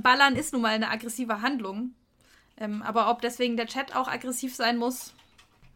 [0.00, 1.94] Ballern ist nun mal eine aggressive Handlung.
[2.56, 5.14] Ähm, aber ob deswegen der Chat auch aggressiv sein muss,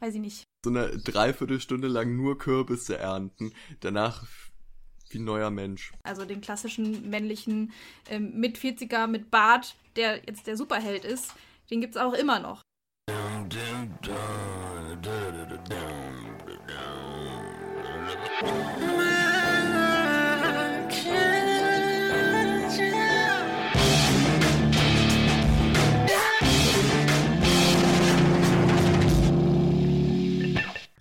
[0.00, 0.44] weiß ich nicht.
[0.64, 4.24] So eine Dreiviertelstunde lang nur Kürbisse ernten, danach
[5.10, 5.92] wie ein neuer Mensch.
[6.02, 7.72] Also den klassischen männlichen
[8.10, 11.34] ähm, mit 40er mit Bart, der jetzt der Superheld ist,
[11.70, 12.62] den gibt es auch immer noch.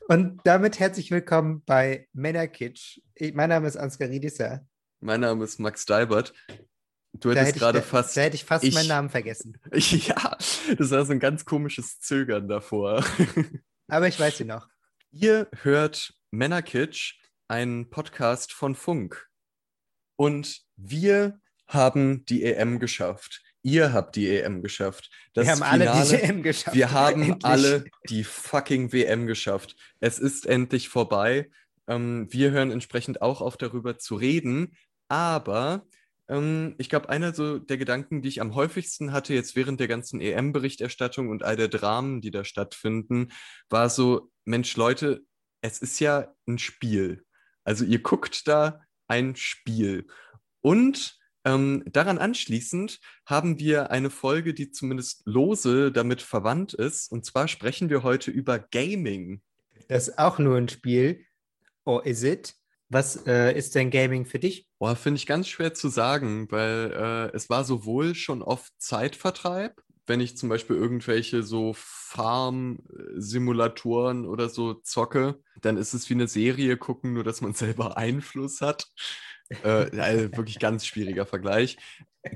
[0.08, 3.00] Und damit herzlich willkommen bei Männerkitsch.
[3.34, 4.64] Mein Name ist Ansgar Riedisser.
[5.00, 6.32] Mein Name ist Max Dalbert.
[7.14, 8.16] Du hättest gerade fast.
[8.16, 9.58] Da hätte ich fast ich, meinen Namen vergessen.
[9.72, 10.38] Ja,
[10.78, 13.04] das war so ein ganz komisches Zögern davor.
[13.88, 14.70] Aber ich weiß sie noch.
[15.10, 19.28] Ihr hört Männerkitsch, einen Podcast von Funk.
[20.18, 23.42] Und wir haben die EM geschafft.
[23.66, 25.10] Ihr habt die EM geschafft.
[25.34, 26.76] Das wir haben Finale, alle die EM geschafft.
[26.76, 27.46] Wir haben endlich.
[27.46, 29.76] alle die fucking WM geschafft.
[30.00, 31.50] Es ist endlich vorbei.
[31.88, 34.78] Ähm, wir hören entsprechend auch auf, darüber zu reden.
[35.08, 35.88] Aber
[36.30, 39.88] ähm, ich glaube, einer so der Gedanken, die ich am häufigsten hatte, jetzt während der
[39.88, 43.30] ganzen EM-Berichterstattung und all der Dramen, die da stattfinden,
[43.70, 45.22] war so: Mensch, Leute,
[45.62, 47.26] es ist ja ein Spiel.
[47.64, 50.06] Also, ihr guckt da ein Spiel.
[50.62, 57.12] Und ähm, daran anschließend haben wir eine Folge, die zumindest lose damit verwandt ist.
[57.12, 59.42] Und zwar sprechen wir heute über Gaming.
[59.88, 61.26] Das ist auch nur ein Spiel.
[61.86, 62.56] Or is it?
[62.90, 64.68] Was äh, ist denn Gaming für dich?
[64.80, 69.82] Boah, finde ich ganz schwer zu sagen, weil äh, es war sowohl schon oft Zeitvertreib,
[70.08, 76.28] wenn ich zum Beispiel irgendwelche so Farm-Simulatoren oder so zocke, dann ist es wie eine
[76.28, 78.88] Serie gucken, nur dass man selber Einfluss hat.
[79.50, 81.78] Äh, also wirklich ganz schwieriger Vergleich.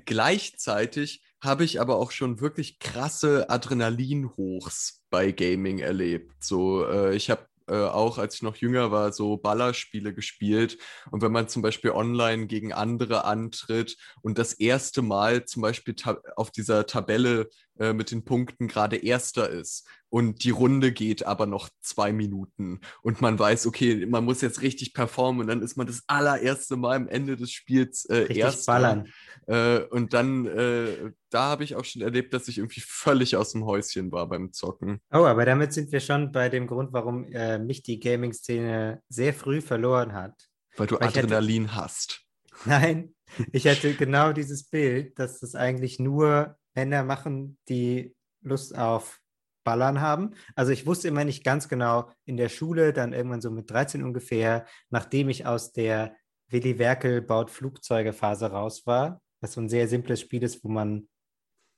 [0.05, 6.43] Gleichzeitig habe ich aber auch schon wirklich krasse Adrenalinhochs bei Gaming erlebt.
[6.43, 10.77] So, äh, ich habe äh, auch als ich noch jünger war, so Ballerspiele gespielt.
[11.11, 15.95] Und wenn man zum Beispiel online gegen andere antritt und das erste Mal zum Beispiel
[16.35, 21.45] auf dieser Tabelle äh, mit den Punkten gerade erster ist und die Runde geht aber
[21.45, 25.77] noch zwei Minuten und man weiß, okay, man muss jetzt richtig performen und dann ist
[25.77, 28.71] man das allererste Mal am Ende des Spiels äh, richtig erster.
[28.73, 29.07] Ballern.
[29.47, 33.51] Äh, und dann, äh, da habe ich auch schon erlebt, dass ich irgendwie völlig aus
[33.51, 34.99] dem Häuschen war beim Zocken.
[35.11, 39.33] Oh, aber damit sind wir schon bei dem Grund, warum äh, mich die Gaming-Szene sehr
[39.33, 40.33] früh verloren hat.
[40.75, 41.81] Weil du Weil Adrenalin hatte...
[41.81, 42.21] hast.
[42.65, 43.15] Nein,
[43.53, 49.19] ich hatte genau dieses Bild, dass das eigentlich nur Männer machen, die Lust auf
[49.63, 50.31] Ballern haben.
[50.55, 54.03] Also ich wusste immer nicht ganz genau in der Schule, dann irgendwann so mit 13
[54.03, 56.15] ungefähr, nachdem ich aus der
[56.47, 60.69] Willi Werkel baut Flugzeuge Phase raus war, was so ein sehr simples Spiel ist, wo
[60.69, 61.07] man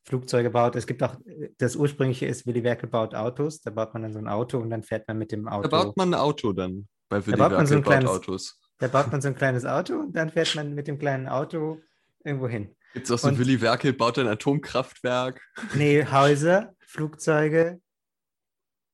[0.07, 0.75] Flugzeuge baut.
[0.75, 1.15] Es gibt auch,
[1.57, 4.69] das ursprüngliche ist, Willi Werkel baut Autos, da baut man dann so ein Auto und
[4.69, 5.67] dann fährt man mit dem Auto.
[5.67, 8.59] Da baut man ein Auto dann bei Willi da baut man so ein kleines, Autos.
[8.79, 11.81] Da baut man so ein kleines Auto und dann fährt man mit dem kleinen Auto
[12.23, 12.75] irgendwo hin.
[12.93, 15.41] Gibt es auch so und, Willy Werkel baut ein Atomkraftwerk?
[15.75, 17.81] Nee, Häuser, Flugzeuge,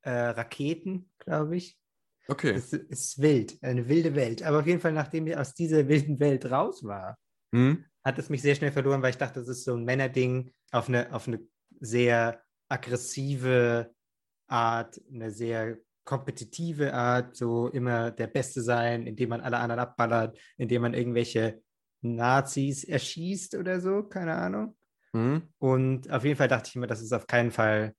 [0.02, 1.78] äh, Raketen, glaube ich.
[2.28, 2.52] Okay.
[2.52, 4.44] Es ist wild, eine wilde Welt.
[4.44, 7.18] Aber auf jeden Fall, nachdem ich aus dieser wilden Welt raus war,
[7.54, 7.86] hm?
[8.04, 10.90] hat es mich sehr schnell verloren, weil ich dachte, das ist so ein Männerding auf
[10.90, 11.40] eine, auf eine
[11.80, 13.92] sehr aggressive
[14.48, 20.38] Art, eine sehr kompetitive Art, so immer der Beste sein, indem man alle anderen abballert,
[20.58, 21.62] indem man irgendwelche
[22.02, 24.76] Nazis erschießt oder so, keine Ahnung.
[25.14, 25.44] Mhm.
[25.60, 27.94] Und auf jeden Fall dachte ich mir, das ist auf keinen Fall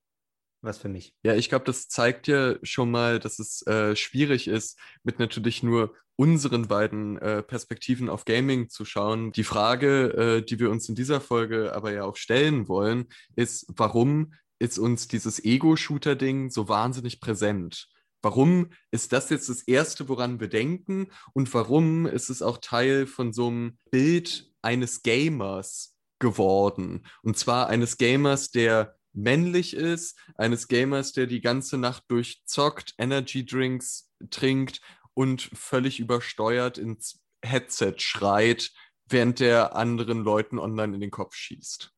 [0.61, 1.15] was für mich.
[1.23, 5.63] Ja, ich glaube, das zeigt dir schon mal, dass es äh, schwierig ist, mit natürlich
[5.63, 9.31] nur unseren beiden äh, Perspektiven auf Gaming zu schauen.
[9.31, 13.05] Die Frage, äh, die wir uns in dieser Folge aber ja auch stellen wollen,
[13.35, 17.87] ist, warum ist uns dieses Ego-Shooter-Ding so wahnsinnig präsent?
[18.21, 21.07] Warum ist das jetzt das Erste, woran wir denken?
[21.33, 27.05] Und warum ist es auch Teil von so einem Bild eines Gamers geworden?
[27.23, 33.45] Und zwar eines Gamers, der männlich ist, eines Gamers, der die ganze Nacht durchzockt, Energy
[33.45, 34.81] Drinks trinkt
[35.13, 38.71] und völlig übersteuert ins Headset schreit,
[39.07, 41.91] während der anderen Leuten online in den Kopf schießt.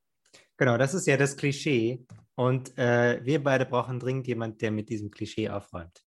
[0.57, 2.05] Genau, das ist ja das Klischee.
[2.35, 6.03] Und äh, wir beide brauchen dringend jemanden, der mit diesem Klischee aufräumt.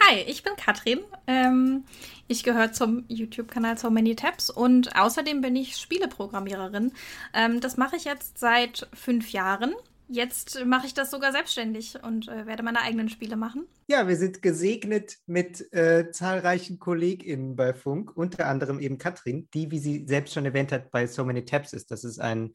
[0.00, 1.00] Hi, ich bin Katrin.
[1.26, 1.84] Ähm,
[2.28, 6.92] ich gehöre zum YouTube-Kanal So Many Tabs und außerdem bin ich Spieleprogrammiererin.
[7.32, 9.74] Ähm, das mache ich jetzt seit fünf Jahren.
[10.08, 13.66] Jetzt mache ich das sogar selbstständig und äh, werde meine eigenen Spiele machen.
[13.86, 19.70] Ja, wir sind gesegnet mit äh, zahlreichen KollegInnen bei Funk, unter anderem eben Katrin, die,
[19.70, 21.90] wie sie selbst schon erwähnt hat, bei So Many Tabs ist.
[21.90, 22.54] Das ist ein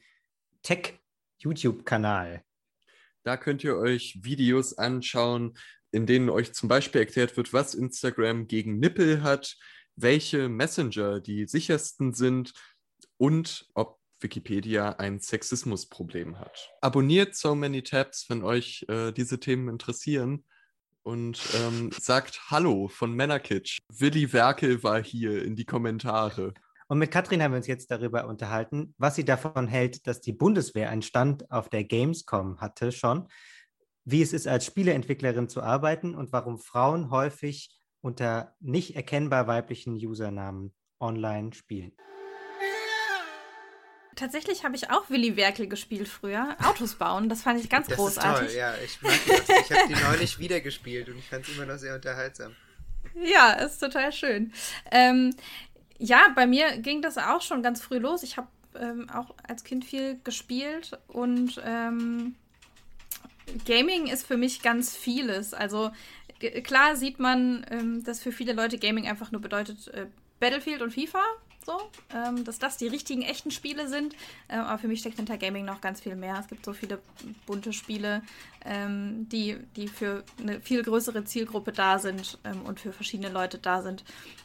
[0.62, 2.44] Tech-YouTube-Kanal.
[3.24, 5.54] Da könnt ihr euch Videos anschauen,
[5.92, 9.56] in denen euch zum Beispiel erklärt wird, was Instagram gegen Nippel hat,
[9.96, 12.52] welche Messenger die sichersten sind
[13.16, 16.70] und ob Wikipedia ein Sexismusproblem hat.
[16.80, 20.44] Abonniert So Many Tabs, wenn euch äh, diese Themen interessieren
[21.02, 23.78] und ähm, sagt Hallo von Männerkitsch.
[23.88, 26.52] Willi Werkel war hier in die Kommentare.
[26.88, 30.32] Und mit Katrin haben wir uns jetzt darüber unterhalten, was sie davon hält, dass die
[30.32, 33.28] Bundeswehr einen Stand auf der Gamescom hatte schon,
[34.10, 37.70] wie es ist, als Spieleentwicklerin zu arbeiten und warum Frauen häufig
[38.00, 41.92] unter nicht erkennbar weiblichen Usernamen online spielen.
[44.16, 46.56] Tatsächlich habe ich auch Willy Werkel gespielt früher.
[46.62, 48.48] Autos bauen, das fand ich ganz das großartig.
[48.48, 49.48] Ist toll, ja, ich mag das.
[49.48, 52.54] Ich habe die neulich wieder gespielt und ich fand es immer noch sehr unterhaltsam.
[53.14, 54.52] Ja, ist total schön.
[54.90, 55.34] Ähm,
[55.98, 58.22] ja, bei mir ging das auch schon ganz früh los.
[58.22, 58.48] Ich habe
[58.78, 62.36] ähm, auch als Kind viel gespielt und ähm,
[63.66, 65.54] Gaming ist für mich ganz vieles.
[65.54, 65.90] Also
[66.62, 70.06] klar sieht man, ähm, dass für viele Leute Gaming einfach nur bedeutet äh,
[70.38, 71.22] Battlefield und FIFA.
[71.66, 71.78] So,
[72.14, 74.14] ähm, dass das die richtigen, echten Spiele sind.
[74.48, 76.38] Ähm, aber für mich steckt hinter Gaming noch ganz viel mehr.
[76.40, 77.00] Es gibt so viele
[77.44, 78.22] bunte Spiele,
[78.64, 83.58] ähm, die, die für eine viel größere Zielgruppe da sind ähm, und für verschiedene Leute
[83.58, 84.04] da sind.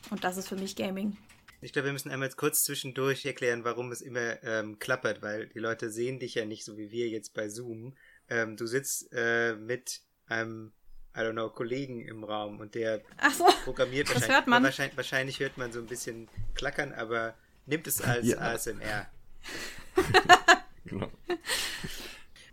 [0.09, 1.15] Und das ist für mich Gaming.
[1.61, 5.59] Ich glaube, wir müssen einmal kurz zwischendurch erklären, warum es immer ähm, klappert, weil die
[5.59, 7.95] Leute sehen dich ja nicht so wie wir jetzt bei Zoom.
[8.29, 10.73] Ähm, du sitzt äh, mit einem
[11.15, 13.01] I don't know, Kollegen im Raum und der
[13.37, 14.63] so, programmiert wahrscheinlich, hört man.
[14.63, 14.97] wahrscheinlich.
[14.97, 17.35] Wahrscheinlich hört man so ein bisschen klackern, aber
[17.65, 18.37] nimmt es als ja.
[18.37, 19.07] ASMR.
[20.85, 21.09] genau.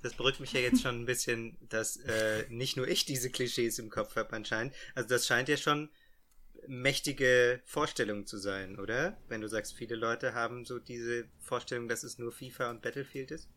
[0.03, 3.79] Das beruhigt mich ja jetzt schon ein bisschen, dass äh, nicht nur ich diese Klischees
[3.79, 4.75] im Kopf habe anscheinend.
[4.95, 5.91] Also das scheint ja schon
[6.69, 9.17] mächtige Vorstellung zu sein, oder?
[9.29, 13.33] Wenn du sagst, viele Leute haben so diese Vorstellung, dass es nur FIFA und Battlefield
[13.33, 13.49] ist.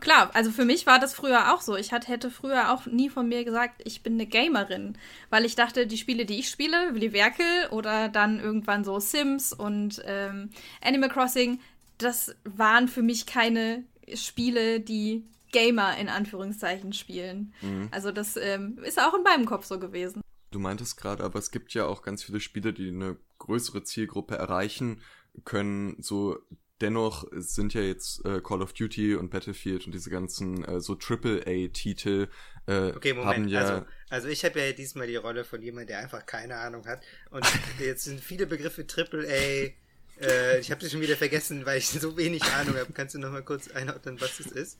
[0.00, 1.76] Klar, also für mich war das früher auch so.
[1.76, 4.98] Ich hat, hätte früher auch nie von mir gesagt, ich bin eine Gamerin,
[5.30, 9.52] weil ich dachte, die Spiele, die ich spiele, Willy Werkel oder dann irgendwann so Sims
[9.52, 10.50] und ähm,
[10.82, 11.60] Animal Crossing,
[11.98, 13.84] das waren für mich keine
[14.14, 17.52] Spiele, die Gamer in Anführungszeichen spielen.
[17.60, 17.88] Mhm.
[17.90, 20.20] Also das ähm, ist auch in meinem Kopf so gewesen.
[20.50, 24.36] Du meintest gerade, aber es gibt ja auch ganz viele Spiele, die eine größere Zielgruppe
[24.36, 25.00] erreichen
[25.44, 26.38] können, so
[26.80, 30.96] dennoch sind ja jetzt äh, Call of Duty und Battlefield und diese ganzen äh, so
[30.96, 32.28] AAA-Titel
[32.66, 33.34] äh, okay, Moment.
[33.34, 33.60] haben ja.
[33.60, 37.02] Also, also ich habe ja diesmal die Rolle von jemandem, der einfach keine Ahnung hat.
[37.30, 37.44] Und
[37.78, 39.72] jetzt sind viele Begriffe AAA.
[40.20, 42.92] Äh, ich habe sie schon wieder vergessen, weil ich so wenig Ahnung habe.
[42.92, 44.78] Kannst du noch mal kurz einordnen, was das ist?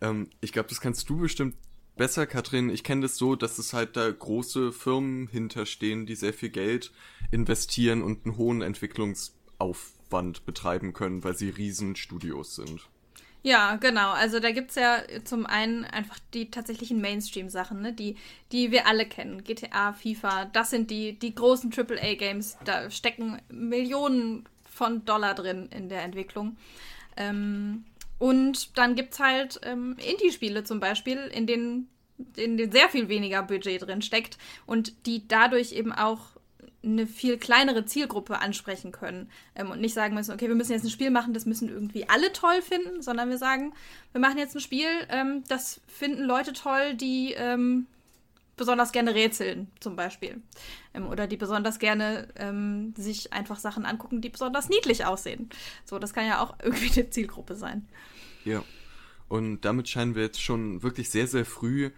[0.00, 1.56] Ähm, ich glaube, das kannst du bestimmt
[1.96, 2.70] besser, Katrin.
[2.70, 6.92] Ich kenne das so, dass es halt da große Firmen hinterstehen, die sehr viel Geld
[7.30, 12.82] investieren und einen hohen Entwicklungsaufwand Aufwand betreiben können, weil sie Riesenstudios sind.
[13.42, 14.10] Ja, genau.
[14.10, 17.92] Also da gibt es ja zum einen einfach die tatsächlichen Mainstream-Sachen, ne?
[17.92, 18.16] die,
[18.52, 19.42] die wir alle kennen.
[19.42, 22.58] GTA, FIFA, das sind die, die großen AAA-Games.
[22.64, 26.56] Da stecken Millionen von Dollar drin in der Entwicklung.
[27.16, 27.84] Ähm,
[28.18, 31.88] und dann gibt es halt ähm, Indie-Spiele zum Beispiel, in denen,
[32.36, 36.31] in denen sehr viel weniger Budget drin steckt und die dadurch eben auch
[36.84, 40.84] eine viel kleinere Zielgruppe ansprechen können ähm, und nicht sagen müssen, okay, wir müssen jetzt
[40.84, 43.72] ein Spiel machen, das müssen irgendwie alle toll finden, sondern wir sagen,
[44.12, 47.86] wir machen jetzt ein Spiel, ähm, das finden Leute toll, die ähm,
[48.56, 50.40] besonders gerne rätseln, zum Beispiel.
[50.94, 55.50] Ähm, oder die besonders gerne ähm, sich einfach Sachen angucken, die besonders niedlich aussehen.
[55.84, 57.88] So, das kann ja auch irgendwie eine Zielgruppe sein.
[58.44, 58.62] Ja.
[59.28, 61.90] Und damit scheinen wir jetzt schon wirklich sehr, sehr früh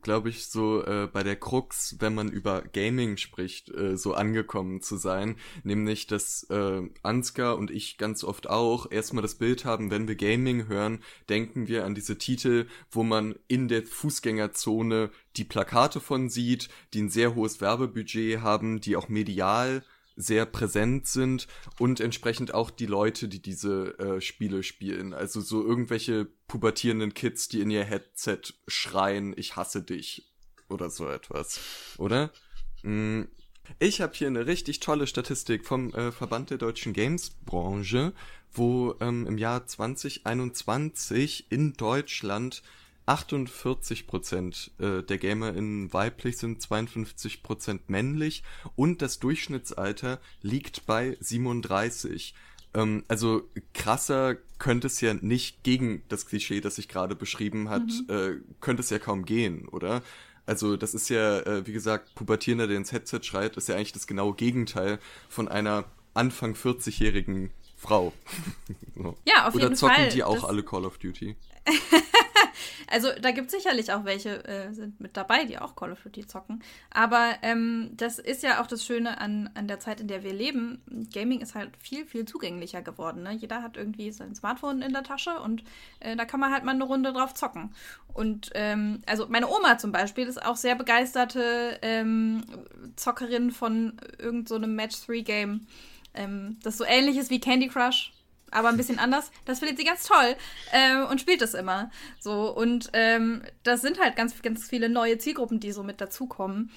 [0.00, 4.80] glaube ich, so äh, bei der Krux, wenn man über Gaming spricht, äh, so angekommen
[4.80, 5.36] zu sein.
[5.64, 10.16] Nämlich, dass äh, Ansgar und ich ganz oft auch erstmal das Bild haben, wenn wir
[10.16, 16.28] Gaming hören, denken wir an diese Titel, wo man in der Fußgängerzone die Plakate von
[16.28, 19.82] sieht, die ein sehr hohes Werbebudget haben, die auch medial
[20.16, 21.46] sehr präsent sind
[21.78, 25.14] und entsprechend auch die Leute, die diese äh, Spiele spielen.
[25.14, 30.32] Also so irgendwelche pubertierenden Kids, die in ihr Headset schreien, ich hasse dich
[30.68, 31.60] oder so etwas,
[31.98, 32.30] oder?
[32.82, 33.22] Mm.
[33.78, 38.12] Ich habe hier eine richtig tolle Statistik vom äh, Verband der deutschen Games-Branche,
[38.52, 42.62] wo ähm, im Jahr 2021 in Deutschland
[43.12, 48.42] 48 Prozent äh, der GamerInnen weiblich sind, 52 Prozent männlich
[48.74, 52.34] und das Durchschnittsalter liegt bei 37.
[52.72, 53.42] Ähm, also
[53.74, 58.06] krasser könnte es ja nicht gegen das Klischee, das sich gerade beschrieben hat, mhm.
[58.08, 60.02] äh, könnte es ja kaum gehen, oder?
[60.46, 63.92] Also das ist ja, äh, wie gesagt, Pubertierender, der ins Headset schreit, ist ja eigentlich
[63.92, 68.12] das genaue Gegenteil von einer Anfang 40-jährigen Frau.
[69.26, 69.90] Ja, auf Oder jeden Fall.
[69.90, 71.34] Oder zocken die auch das alle Call of Duty?
[72.88, 76.02] also da gibt es sicherlich auch welche, äh, sind mit dabei, die auch Call of
[76.02, 76.62] Duty zocken.
[76.90, 80.32] Aber ähm, das ist ja auch das Schöne an, an der Zeit, in der wir
[80.32, 80.82] leben.
[81.12, 83.22] Gaming ist halt viel, viel zugänglicher geworden.
[83.22, 83.32] Ne?
[83.32, 85.62] Jeder hat irgendwie sein Smartphone in der Tasche und
[86.00, 87.74] äh, da kann man halt mal eine Runde drauf zocken.
[88.12, 92.44] Und ähm, also meine Oma zum Beispiel ist auch sehr begeisterte ähm,
[92.96, 95.66] Zockerin von irgendeinem so Match-3-Game.
[96.14, 98.12] Ähm, das so ähnlich ist wie Candy Crush
[98.52, 99.30] aber ein bisschen anders.
[99.44, 100.36] Das findet sie ganz toll
[100.72, 101.90] äh, und spielt das immer.
[102.20, 106.70] So und ähm, das sind halt ganz, ganz viele neue Zielgruppen, die so mit dazukommen.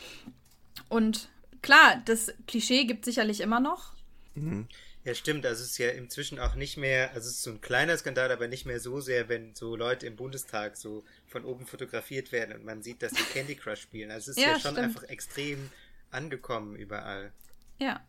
[0.89, 1.29] Und
[1.61, 3.93] klar, das Klischee gibt sicherlich immer noch.
[4.35, 4.67] Mhm.
[5.05, 5.45] Ja, stimmt.
[5.45, 8.31] Also es ist ja inzwischen auch nicht mehr, also es ist so ein kleiner Skandal,
[8.31, 12.55] aber nicht mehr so sehr, wenn so Leute im Bundestag so von oben fotografiert werden
[12.55, 14.09] und man sieht, dass die Candy Crush spielen.
[14.09, 14.79] Also es ist ja, ja schon stimmt.
[14.79, 15.69] einfach extrem
[16.09, 17.31] angekommen überall.
[17.77, 18.03] Ja.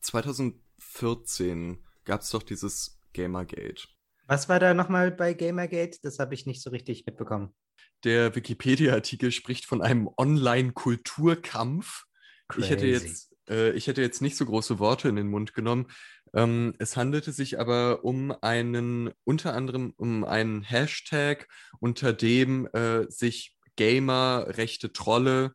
[0.00, 3.88] 2014 gab es doch dieses Gamergate.
[4.26, 5.98] Was war da nochmal bei Gamergate?
[6.02, 7.54] Das habe ich nicht so richtig mitbekommen.
[8.04, 12.04] Der Wikipedia-Artikel spricht von einem Online-Kulturkampf.
[12.56, 15.88] Ich hätte jetzt äh, ich hätte jetzt nicht so große Worte in den Mund genommen.
[16.32, 21.48] Ähm, es handelte sich aber um einen, unter anderem um einen Hashtag,
[21.80, 25.54] unter dem äh, sich Gamer, rechte Trolle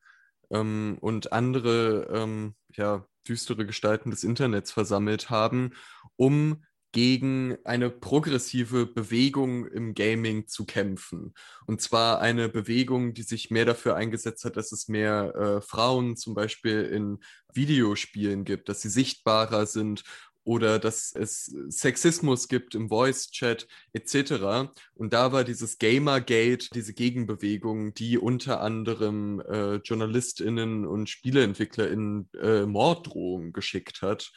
[0.51, 5.71] ähm, und andere ähm, ja, düstere Gestalten des Internets versammelt haben,
[6.17, 6.63] um
[6.96, 11.34] gegen eine progressive Bewegung im Gaming zu kämpfen.
[11.66, 16.16] Und zwar eine Bewegung, die sich mehr dafür eingesetzt hat, dass es mehr äh, Frauen
[16.16, 17.20] zum Beispiel in
[17.54, 20.04] Videospielen gibt, dass sie sichtbarer sind
[20.46, 24.72] oder dass es Sexismus gibt im Voice-Chat etc.
[24.94, 32.66] Und da war dieses Gamergate, diese Gegenbewegung, die unter anderem äh, JournalistInnen und SpieleentwicklerInnen äh,
[32.66, 34.32] Morddrohungen geschickt hat.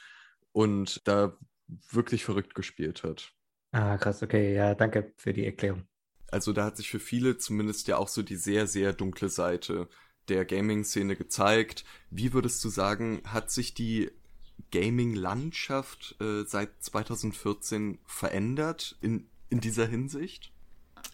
[0.51, 1.39] Und da
[1.91, 3.33] wirklich verrückt gespielt hat.
[3.73, 5.87] Ah, krass, okay, ja, danke für die Erklärung.
[6.31, 9.89] Also da hat sich für viele zumindest ja auch so die sehr, sehr dunkle Seite
[10.29, 11.85] der Gaming-Szene gezeigt.
[12.11, 14.11] Wie würdest du sagen, hat sich die
[14.71, 20.53] Gaming-Landschaft äh, seit 2014 verändert in, in dieser Hinsicht?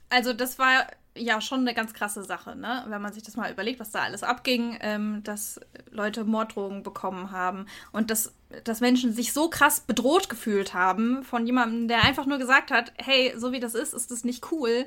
[0.08, 2.85] Also das war ja schon eine ganz krasse Sache, ne?
[2.88, 7.30] Wenn man sich das mal überlegt, was da alles abging, ähm, dass Leute Morddrogen bekommen
[7.30, 12.26] haben und dass, dass Menschen sich so krass bedroht gefühlt haben von jemandem, der einfach
[12.26, 14.87] nur gesagt hat, hey, so wie das ist, ist das nicht cool,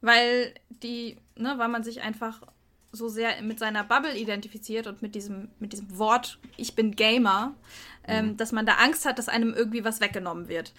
[0.00, 2.42] weil die, ne, weil man sich einfach
[2.90, 7.54] so sehr mit seiner Bubble identifiziert und mit diesem, mit diesem Wort, ich bin Gamer,
[8.06, 8.36] ähm, mhm.
[8.36, 10.72] dass man da Angst hat, dass einem irgendwie was weggenommen wird.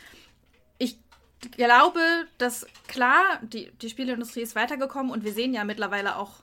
[1.44, 2.02] Ich glaube,
[2.38, 6.42] dass klar, die, die Spieleindustrie ist weitergekommen und wir sehen ja mittlerweile auch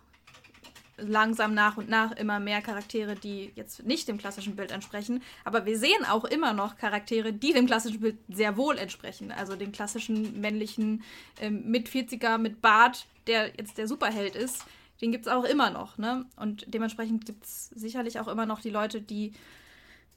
[0.99, 5.23] langsam nach und nach immer mehr Charaktere, die jetzt nicht dem klassischen Bild entsprechen.
[5.45, 9.33] Aber wir sehen auch immer noch Charaktere, die dem klassischen Bild sehr wohl entsprechen.
[9.33, 11.03] Also den klassischen männlichen
[11.41, 14.65] ähm, mit 40er, mit Bart, der jetzt der Superheld ist,
[15.01, 15.99] den gibt es auch immer noch.
[15.99, 16.25] Ne?
[16.37, 19.33] Und dementsprechend gibt es sicherlich auch immer noch die Leute, die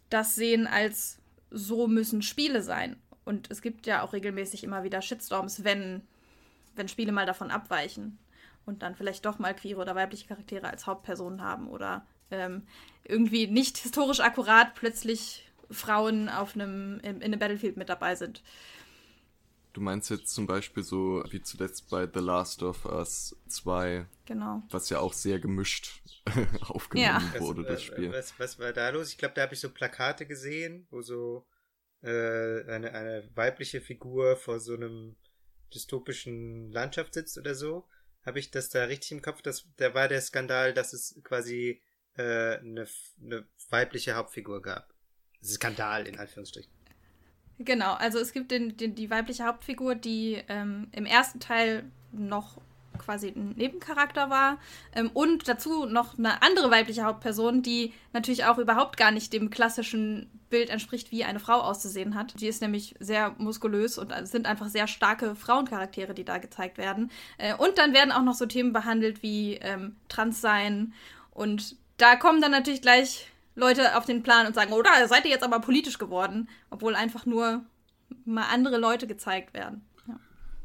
[0.09, 1.17] das sehen als
[1.51, 2.95] so müssen Spiele sein.
[3.25, 6.01] Und es gibt ja auch regelmäßig immer wieder Shitstorms, wenn,
[6.75, 8.17] wenn Spiele mal davon abweichen
[8.65, 12.63] und dann vielleicht doch mal queere oder weibliche Charaktere als Hauptpersonen haben oder ähm,
[13.03, 18.41] irgendwie nicht historisch akkurat plötzlich Frauen auf einem, in, in einem Battlefield mit dabei sind.
[19.73, 24.07] Du meinst jetzt zum Beispiel so wie zuletzt bei The Last of Us 2.
[24.25, 24.63] Genau.
[24.71, 26.01] Was ja auch sehr gemischt
[26.61, 27.39] aufgenommen ja.
[27.39, 28.11] wurde, was, das Spiel.
[28.11, 29.11] Was, was war da los?
[29.11, 31.45] Ich glaube, da habe ich so Plakate gesehen, wo so
[32.01, 35.15] äh, eine, eine weibliche Figur vor so einem
[35.73, 37.87] dystopischen Landschaft sitzt oder so.
[38.25, 39.41] Habe ich das da richtig im Kopf?
[39.41, 41.81] Das, da war der Skandal, dass es quasi
[42.17, 42.87] äh, eine,
[43.21, 44.93] eine weibliche Hauptfigur gab.
[45.43, 46.71] Skandal in Anführungsstrichen.
[47.59, 52.61] Genau, also es gibt den, den, die weibliche Hauptfigur, die ähm, im ersten Teil noch
[52.99, 54.57] quasi ein Nebencharakter war.
[54.93, 59.49] Ähm, und dazu noch eine andere weibliche Hauptperson, die natürlich auch überhaupt gar nicht dem
[59.49, 62.39] klassischen Bild entspricht, wie eine Frau auszusehen hat.
[62.39, 67.11] Die ist nämlich sehr muskulös und sind einfach sehr starke Frauencharaktere, die da gezeigt werden.
[67.37, 70.93] Äh, und dann werden auch noch so Themen behandelt wie ähm, Transsein.
[71.31, 75.31] Und da kommen dann natürlich gleich Leute auf den Plan und sagen, oh, seid ihr
[75.31, 77.63] jetzt aber politisch geworden, obwohl einfach nur
[78.25, 79.85] mal andere Leute gezeigt werden.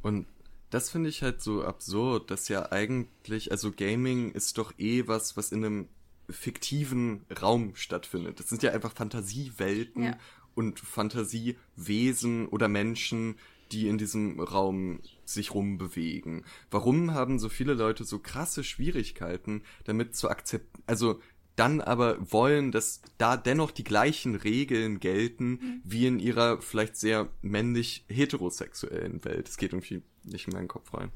[0.02, 0.26] Und
[0.74, 5.36] das finde ich halt so absurd, dass ja eigentlich, also Gaming ist doch eh was,
[5.36, 5.88] was in einem
[6.28, 8.40] fiktiven Raum stattfindet.
[8.40, 10.18] Das sind ja einfach Fantasiewelten ja.
[10.56, 13.36] und Fantasiewesen oder Menschen,
[13.70, 16.44] die in diesem Raum sich rumbewegen.
[16.72, 20.82] Warum haben so viele Leute so krasse Schwierigkeiten damit zu akzeptieren?
[20.86, 21.20] Also
[21.56, 25.82] dann aber wollen, dass da dennoch die gleichen Regeln gelten mhm.
[25.84, 29.48] wie in ihrer vielleicht sehr männlich heterosexuellen Welt.
[29.48, 31.12] Es geht irgendwie nicht in meinen Kopf rein.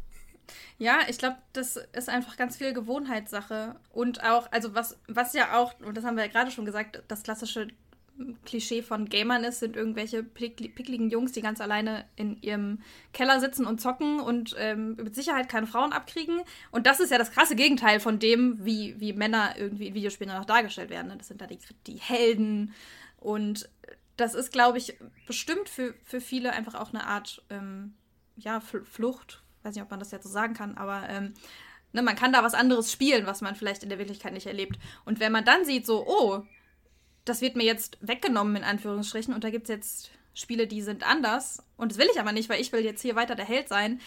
[0.78, 3.76] Ja, ich glaube, das ist einfach ganz viel Gewohnheitssache.
[3.90, 7.02] Und auch, also was, was ja auch, und das haben wir ja gerade schon gesagt,
[7.09, 7.68] das klassische
[8.44, 12.80] Klischee von Gamern ist, sind irgendwelche pickligen Jungs, die ganz alleine in ihrem
[13.12, 16.40] Keller sitzen und zocken und ähm, mit Sicherheit keine Frauen abkriegen.
[16.70, 20.34] Und das ist ja das krasse Gegenteil von dem, wie, wie Männer irgendwie in Videospielen
[20.34, 21.08] noch dargestellt werden.
[21.08, 21.16] Ne?
[21.16, 22.75] Das sind da die, die Helden.
[23.18, 23.68] Und
[24.16, 27.94] das ist, glaube ich, bestimmt für, für viele einfach auch eine Art ähm,
[28.37, 29.42] ja, Flucht.
[29.62, 31.34] Weiß nicht, ob man das jetzt so sagen kann, aber ähm,
[31.92, 34.78] ne, man kann da was anderes spielen, was man vielleicht in der Wirklichkeit nicht erlebt.
[35.04, 36.44] Und wenn man dann sieht, so, oh,
[37.28, 41.06] das wird mir jetzt weggenommen, in Anführungsstrichen, und da gibt es jetzt Spiele, die sind
[41.06, 41.62] anders.
[41.76, 44.00] Und das will ich aber nicht, weil ich will jetzt hier weiter der Held sein.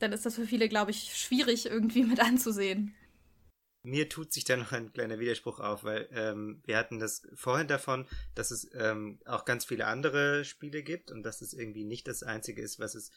[0.00, 2.94] Dann ist das für viele, glaube ich, schwierig irgendwie mit anzusehen.
[3.82, 7.68] Mir tut sich da noch ein kleiner Widerspruch auf, weil ähm, wir hatten das vorhin
[7.68, 12.08] davon, dass es ähm, auch ganz viele andere Spiele gibt und dass es irgendwie nicht
[12.08, 13.12] das einzige ist, was es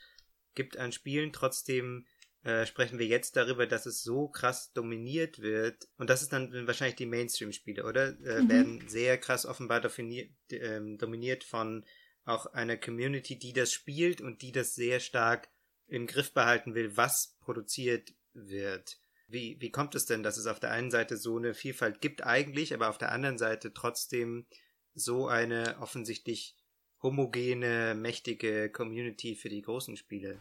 [0.53, 1.33] gibt an Spielen.
[1.33, 2.05] Trotzdem
[2.43, 5.88] äh, sprechen wir jetzt darüber, dass es so krass dominiert wird.
[5.98, 8.19] Und das ist dann wahrscheinlich die Mainstream-Spiele, oder?
[8.25, 8.50] Äh, mhm.
[8.50, 11.86] Werden sehr krass offenbar definiert, äh, dominiert von
[12.25, 15.50] auch einer Community, die das spielt und die das sehr stark
[15.88, 19.00] im Griff behalten will, was produziert wird.
[19.27, 22.24] Wie, wie kommt es denn, dass es auf der einen Seite so eine Vielfalt gibt
[22.24, 24.45] eigentlich, aber auf der anderen Seite trotzdem
[24.93, 26.57] so eine offensichtlich
[27.01, 30.39] homogene, mächtige Community für die großen Spiele?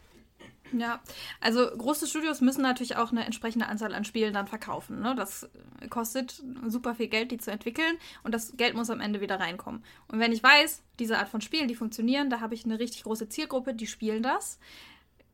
[0.73, 1.01] Ja,
[1.41, 5.01] also große Studios müssen natürlich auch eine entsprechende Anzahl an Spielen dann verkaufen.
[5.01, 5.15] Ne?
[5.17, 5.49] Das
[5.89, 9.85] kostet super viel Geld, die zu entwickeln und das Geld muss am Ende wieder reinkommen.
[10.09, 13.03] Und wenn ich weiß, diese Art von Spielen, die funktionieren, da habe ich eine richtig
[13.03, 14.59] große Zielgruppe, die spielen das,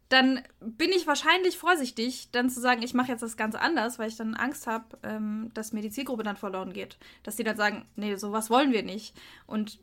[0.09, 4.09] dann bin ich wahrscheinlich vorsichtig, dann zu sagen, ich mache jetzt das Ganze anders, weil
[4.09, 6.97] ich dann Angst habe, ähm, dass mir die Zielgruppe dann verloren geht.
[7.25, 9.17] Dass die dann sagen, nee, sowas wollen wir nicht.
[9.47, 9.81] Und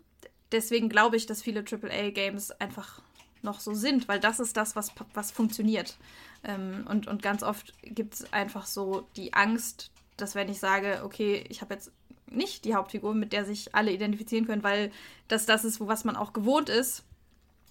[0.53, 3.01] deswegen glaube ich, dass viele AAA-Games einfach
[3.43, 5.97] noch so sind, weil das ist das, was, was funktioniert.
[6.43, 11.01] Ähm, und, und ganz oft gibt es einfach so die Angst, dass wenn ich sage,
[11.03, 11.91] okay, ich habe jetzt
[12.27, 14.91] nicht die Hauptfigur, mit der sich alle identifizieren können, weil
[15.27, 17.03] das das ist, was man auch gewohnt ist.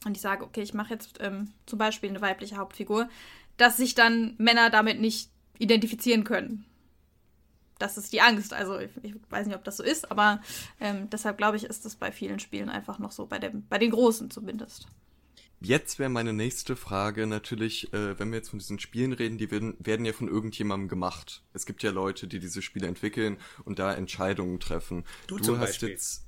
[0.05, 3.09] Und ich sage, okay, ich mache jetzt ähm, zum Beispiel eine weibliche Hauptfigur,
[3.57, 6.65] dass sich dann Männer damit nicht identifizieren können.
[7.79, 8.53] Das ist die Angst.
[8.53, 10.41] Also ich, ich weiß nicht, ob das so ist, aber
[10.81, 13.79] ähm, deshalb glaube ich, ist das bei vielen Spielen einfach noch so, bei, dem, bei
[13.79, 14.87] den Großen zumindest.
[15.62, 19.51] Jetzt wäre meine nächste Frage natürlich, äh, wenn wir jetzt von diesen Spielen reden, die
[19.51, 21.42] werden, werden ja von irgendjemandem gemacht.
[21.53, 25.05] Es gibt ja Leute, die diese Spiele entwickeln und da Entscheidungen treffen.
[25.27, 25.90] Du, du hast Beispiel.
[25.90, 26.27] jetzt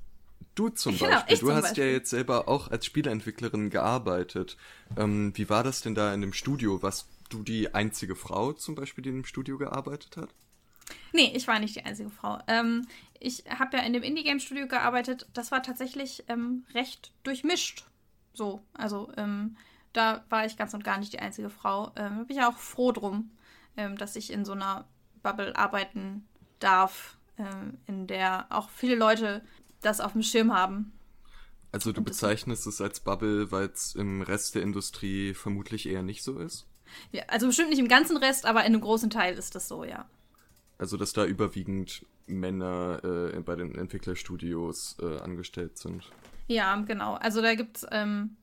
[0.55, 1.39] Du zum genau, Beispiel.
[1.39, 1.85] Du hast Beispiel.
[1.85, 4.57] ja jetzt selber auch als Spieleentwicklerin gearbeitet.
[4.97, 6.81] Ähm, wie war das denn da in dem Studio?
[6.83, 10.29] Warst du die einzige Frau zum Beispiel, die in dem Studio gearbeitet hat?
[11.13, 12.39] Nee, ich war nicht die einzige Frau.
[12.47, 12.87] Ähm,
[13.19, 15.27] ich habe ja in dem Indie-Game-Studio gearbeitet.
[15.33, 17.85] Das war tatsächlich ähm, recht durchmischt.
[18.35, 19.57] So, also ähm,
[19.93, 21.93] da war ich ganz und gar nicht die einzige Frau.
[21.97, 23.31] Ähm, da bin ich auch froh drum,
[23.77, 24.87] ähm, dass ich in so einer
[25.23, 26.27] Bubble arbeiten
[26.59, 29.43] darf, ähm, in der auch viele Leute
[29.81, 30.93] das auf dem Schirm haben.
[31.73, 36.23] Also du bezeichnest es als Bubble, weil es im Rest der Industrie vermutlich eher nicht
[36.23, 36.67] so ist?
[37.11, 39.85] Ja, also bestimmt nicht im ganzen Rest, aber in einem großen Teil ist das so,
[39.85, 40.09] ja.
[40.79, 46.11] Also dass da überwiegend Männer äh, bei den Entwicklerstudios äh, angestellt sind.
[46.47, 47.15] Ja, genau.
[47.15, 48.37] Also da gibt es ähm,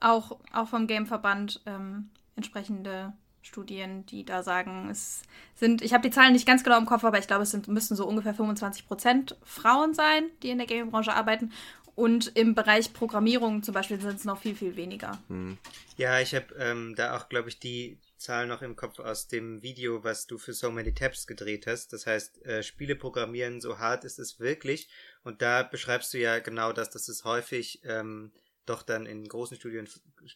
[0.00, 5.22] auch, auch vom Gameverband ähm, entsprechende Studien, die da sagen, es
[5.54, 7.68] sind, ich habe die Zahlen nicht ganz genau im Kopf, aber ich glaube, es sind,
[7.68, 11.52] müssten so ungefähr 25 Prozent Frauen sein, die in der Gamebranche arbeiten.
[11.94, 15.18] Und im Bereich Programmierung zum Beispiel sind es noch viel, viel weniger.
[15.28, 15.58] Hm.
[15.96, 19.62] Ja, ich habe ähm, da auch, glaube ich, die Zahl noch im Kopf aus dem
[19.62, 21.92] Video, was du für So Many Tabs gedreht hast.
[21.92, 24.88] Das heißt, äh, Spiele programmieren, so hart ist es wirklich.
[25.22, 28.32] Und da beschreibst du ja genau das, dass es häufig ähm,
[28.66, 29.88] doch dann in großen Studien,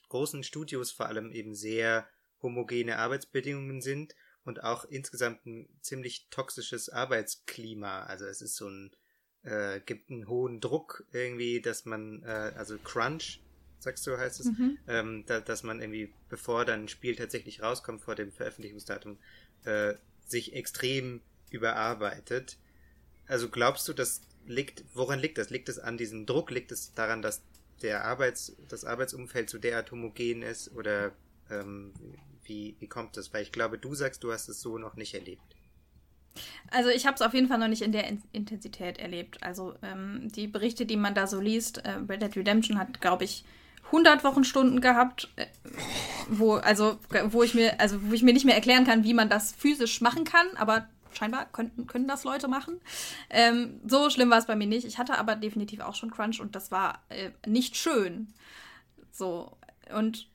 [0.08, 2.08] großen Studios vor allem eben sehr
[2.40, 4.14] homogene Arbeitsbedingungen sind
[4.44, 8.04] und auch insgesamt ein ziemlich toxisches Arbeitsklima.
[8.04, 8.90] Also es ist so ein,
[9.42, 13.40] äh, gibt einen hohen Druck irgendwie, dass man, äh, also Crunch,
[13.82, 14.78] sagst du, heißt es, mhm.
[14.88, 19.18] ähm, da, dass man irgendwie, bevor dann ein Spiel tatsächlich rauskommt, vor dem Veröffentlichungsdatum,
[19.64, 19.94] äh,
[20.26, 22.56] sich extrem überarbeitet.
[23.26, 25.50] Also glaubst du, das liegt, woran liegt das?
[25.50, 26.50] Liegt es an diesem Druck?
[26.50, 27.42] Liegt es daran, dass
[27.82, 30.72] der Arbeits, das Arbeitsumfeld so derart homogen ist?
[30.72, 31.12] Oder
[31.50, 31.92] ähm,
[32.44, 33.32] wie, wie kommt das?
[33.32, 35.42] Weil ich glaube, du sagst, du hast es so noch nicht erlebt.
[36.70, 39.42] Also ich habe es auf jeden Fall noch nicht in der Intensität erlebt.
[39.42, 43.24] Also ähm, die Berichte, die man da so liest, äh, Red Dead Redemption hat, glaube
[43.24, 43.44] ich,
[43.92, 45.46] 100 Wochenstunden gehabt, äh,
[46.28, 49.28] wo also wo ich mir also wo ich mir nicht mehr erklären kann, wie man
[49.28, 52.80] das physisch machen kann, aber scheinbar könnten, können das Leute machen.
[53.30, 54.86] Ähm, so schlimm war es bei mir nicht.
[54.86, 58.32] Ich hatte aber definitiv auch schon Crunch und das war äh, nicht schön.
[59.10, 59.56] So.
[59.94, 60.26] Und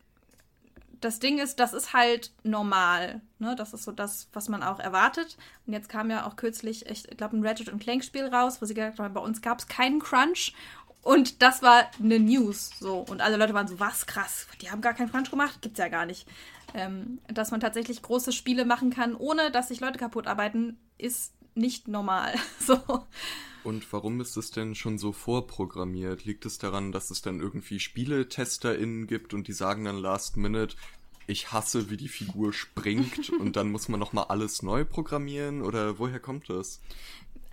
[1.01, 3.21] das Ding ist, das ist halt normal.
[3.39, 3.55] Ne?
[3.55, 5.37] Das ist so das, was man auch erwartet.
[5.65, 8.65] Und jetzt kam ja auch kürzlich, ich glaube, ein Ratchet und Clank Spiel raus, wo
[8.65, 10.53] sie gesagt haben, bei uns gab es keinen Crunch.
[11.01, 12.71] Und das war eine News.
[12.79, 12.99] So.
[12.99, 15.62] Und alle Leute waren so, was krass, die haben gar keinen Crunch gemacht?
[15.62, 16.27] Gibt's ja gar nicht.
[16.73, 21.33] Ähm, dass man tatsächlich große Spiele machen kann, ohne dass sich Leute kaputt arbeiten, ist
[21.55, 22.33] nicht normal.
[22.60, 22.79] so.
[23.63, 26.25] Und warum ist es denn schon so vorprogrammiert?
[26.25, 30.75] Liegt es daran, dass es dann irgendwie SpieletesterInnen gibt und die sagen dann last minute,
[31.27, 35.62] ich hasse, wie die Figur springt und dann muss man nochmal alles neu programmieren?
[35.62, 36.79] Oder woher kommt das?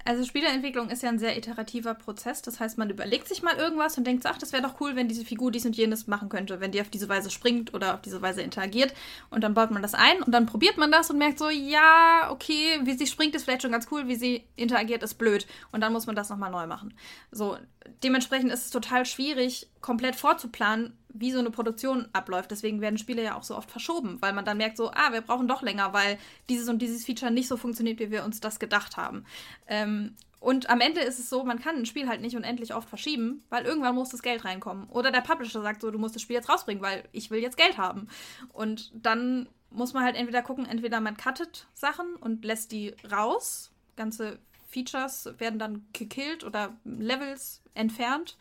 [0.06, 2.42] Also Spieleentwicklung ist ja ein sehr iterativer Prozess.
[2.42, 5.08] Das heißt, man überlegt sich mal irgendwas und denkt, ach, das wäre doch cool, wenn
[5.08, 8.02] diese Figur dies und jenes machen könnte, wenn die auf diese Weise springt oder auf
[8.02, 8.92] diese Weise interagiert.
[9.30, 12.28] Und dann baut man das ein und dann probiert man das und merkt so, ja,
[12.30, 15.46] okay, wie sie springt ist vielleicht schon ganz cool, wie sie interagiert ist blöd.
[15.72, 16.92] Und dann muss man das nochmal neu machen.
[17.30, 17.56] So,
[18.02, 22.50] dementsprechend ist es total schwierig, komplett vorzuplanen, wie so eine Produktion abläuft.
[22.50, 25.22] Deswegen werden Spiele ja auch so oft verschoben, weil man dann merkt so, ah, wir
[25.22, 28.58] brauchen doch länger, weil dieses und dieses Feature nicht so funktioniert, wie wir uns das
[28.58, 29.24] gedacht haben.
[29.66, 32.88] Ähm, und am Ende ist es so, man kann ein Spiel halt nicht unendlich oft
[32.88, 34.88] verschieben, weil irgendwann muss das Geld reinkommen.
[34.90, 37.56] Oder der Publisher sagt so, du musst das Spiel jetzt rausbringen, weil ich will jetzt
[37.56, 38.08] Geld haben.
[38.52, 43.72] Und dann muss man halt entweder gucken, entweder man cuttet Sachen und lässt die raus,
[43.96, 48.36] ganze Features werden dann gekillt oder Levels entfernt.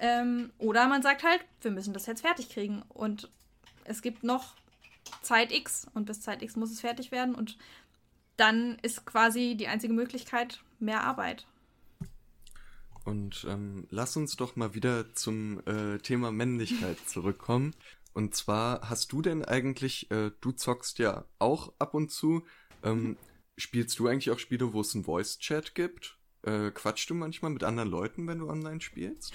[0.00, 2.82] Ähm, oder man sagt halt, wir müssen das jetzt fertig kriegen.
[2.88, 3.30] Und
[3.84, 4.54] es gibt noch
[5.22, 7.34] Zeit X und bis Zeit X muss es fertig werden.
[7.34, 7.58] Und
[8.36, 11.46] dann ist quasi die einzige Möglichkeit mehr Arbeit.
[13.04, 17.74] Und ähm, lass uns doch mal wieder zum äh, Thema Männlichkeit zurückkommen.
[18.12, 22.44] Und zwar hast du denn eigentlich, äh, du zockst ja auch ab und zu.
[22.82, 23.16] Ähm,
[23.56, 26.18] spielst du eigentlich auch Spiele, wo es einen Voice-Chat gibt?
[26.42, 29.32] Äh, quatschst du manchmal mit anderen Leuten, wenn du online spielst?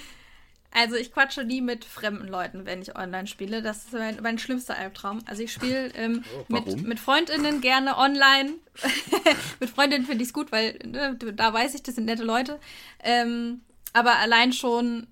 [0.74, 3.62] Also ich quatsche nie mit fremden Leuten, wenn ich online spiele.
[3.62, 5.20] Das ist mein, mein schlimmster Albtraum.
[5.26, 8.56] Also ich spiele ähm, oh, mit, mit Freundinnen gerne online.
[9.60, 12.60] mit Freundinnen finde ich es gut, weil ne, da weiß ich, das sind nette Leute.
[13.04, 13.62] Ähm,
[13.94, 15.06] aber allein schon,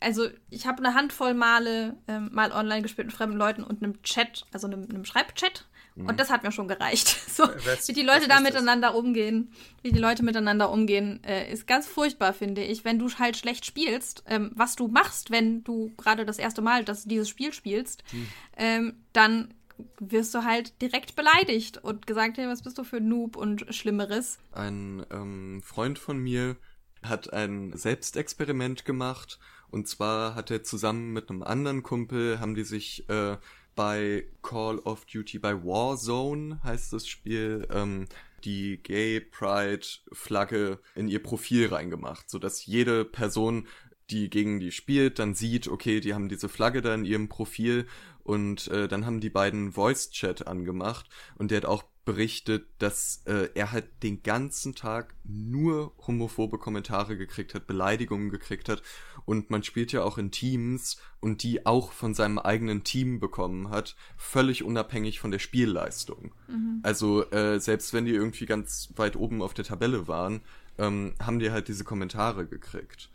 [0.00, 4.02] also ich habe eine Handvoll Male ähm, mal online gespielt mit fremden Leuten und einem
[4.02, 6.16] Chat, also einem, einem Schreibchat und mhm.
[6.16, 7.16] das hat mir schon gereicht.
[7.30, 8.96] So, was, wie die Leute da miteinander das?
[8.96, 12.84] umgehen, wie die Leute miteinander umgehen, äh, ist ganz furchtbar, finde ich.
[12.84, 16.84] Wenn du halt schlecht spielst, ähm, was du machst, wenn du gerade das erste Mal
[16.84, 18.28] das, dieses Spiel spielst, hm.
[18.58, 19.54] ähm, dann
[19.98, 23.64] wirst du halt direkt beleidigt und gesagt, hey, was bist du für ein Noob und
[23.74, 24.38] Schlimmeres.
[24.52, 26.56] Ein ähm, Freund von mir
[27.02, 29.38] hat ein Selbstexperiment gemacht
[29.70, 33.36] und zwar hat er zusammen mit einem anderen Kumpel, haben die sich äh,
[33.74, 38.06] bei Call of Duty, bei Warzone heißt das Spiel, ähm,
[38.44, 43.68] die Gay Pride Flagge in ihr Profil reingemacht, so dass jede Person,
[44.10, 47.86] die gegen die spielt, dann sieht, okay, die haben diese Flagge da in ihrem Profil.
[48.22, 51.08] Und äh, dann haben die beiden Voice Chat angemacht.
[51.36, 57.16] Und der hat auch berichtet, dass äh, er halt den ganzen Tag nur homophobe Kommentare
[57.16, 58.82] gekriegt hat, Beleidigungen gekriegt hat
[59.26, 63.70] und man spielt ja auch in Teams und die auch von seinem eigenen Team bekommen
[63.70, 66.34] hat, völlig unabhängig von der Spielleistung.
[66.48, 66.80] Mhm.
[66.82, 70.40] Also äh, selbst wenn die irgendwie ganz weit oben auf der Tabelle waren,
[70.78, 73.08] ähm, haben die halt diese Kommentare gekriegt.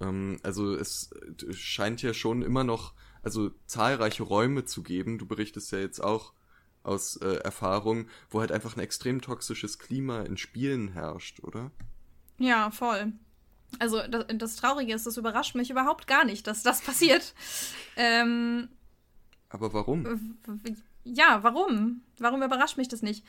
[0.00, 1.10] Ähm, also es
[1.52, 5.18] scheint ja schon immer noch also zahlreiche Räume zu geben.
[5.18, 6.32] Du berichtest ja jetzt auch
[6.82, 11.70] aus äh, Erfahrung, wo halt einfach ein extrem toxisches Klima in Spielen herrscht, oder?
[12.38, 13.12] Ja, voll.
[13.78, 17.34] Also das, das Traurige ist, das überrascht mich überhaupt gar nicht, dass das passiert.
[17.96, 18.68] Ähm,
[19.48, 20.38] Aber warum?
[21.04, 22.02] Ja, warum?
[22.18, 23.24] Warum überrascht mich das nicht?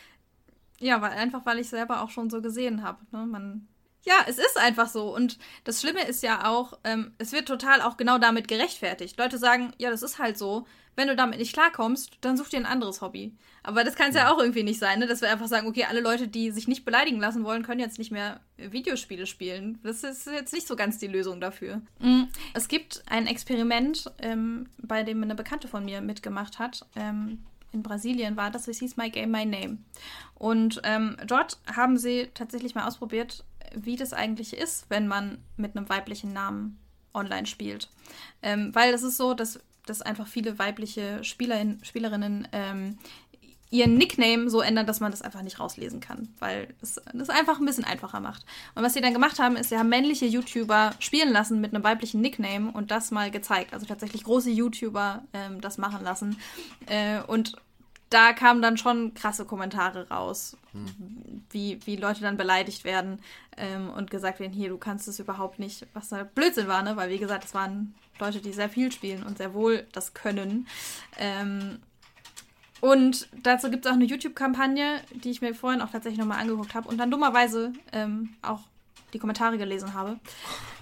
[0.80, 3.00] Ja, weil einfach, weil ich selber auch schon so gesehen habe.
[3.12, 3.26] Ne?
[3.26, 3.68] Man
[4.04, 5.14] ja, es ist einfach so.
[5.16, 9.18] Und das Schlimme ist ja auch, ähm, es wird total auch genau damit gerechtfertigt.
[9.20, 10.66] Leute sagen, ja, das ist halt so.
[10.95, 13.34] Wenn du damit nicht klarkommst, dann such dir ein anderes Hobby.
[13.63, 14.23] Aber das kann es ja.
[14.23, 14.32] ja.
[14.32, 15.08] auch irgendwie nicht sein, ne?
[15.08, 17.99] dass wir einfach sagen, okay, alle Leute, die sich nicht beleidigen lassen wollen, können jetzt
[17.99, 19.80] nicht mehr Videospiele spielen.
[19.84, 21.82] Das ist jetzt nicht so ganz die Lösung dafür.
[21.99, 22.27] Mhm.
[22.54, 26.86] Es gibt ein Experiment, ähm, bei dem eine Bekannte von mir mitgemacht hat.
[26.95, 29.77] Ähm, in Brasilien war das, es hieß My Game, My Name.
[30.36, 35.77] Und ähm, dort haben sie tatsächlich mal ausprobiert, wie das eigentlich ist, wenn man mit
[35.77, 36.80] einem weiblichen Namen
[37.13, 37.89] online spielt.
[38.41, 42.98] Ähm, weil es ist so, dass, dass einfach viele weibliche Spielerin, Spielerinnen ähm,
[43.72, 47.60] ihren Nickname so ändern, dass man das einfach nicht rauslesen kann, weil es das einfach
[47.60, 48.46] ein bisschen einfacher macht.
[48.76, 51.84] Und was sie dann gemacht haben, ist, sie haben männliche YouTuber spielen lassen mit einem
[51.84, 53.74] weiblichen Nickname und das mal gezeigt.
[53.74, 56.38] Also tatsächlich große YouTuber ähm, das machen lassen.
[56.88, 57.56] Äh, und
[58.10, 60.58] da kamen dann schon krasse Kommentare raus.
[60.74, 63.20] Hm wie, wie Leute dann beleidigt werden
[63.58, 66.96] ähm, und gesagt werden, hier, du kannst es überhaupt nicht, was da Blödsinn war, ne?
[66.96, 70.68] Weil wie gesagt, es waren Leute, die sehr viel spielen und sehr wohl das können.
[71.18, 71.80] Ähm,
[72.82, 76.74] und dazu gibt es auch eine YouTube-Kampagne, die ich mir vorhin auch tatsächlich nochmal angeguckt
[76.74, 78.62] habe und dann dummerweise ähm, auch
[79.14, 80.20] die Kommentare gelesen habe.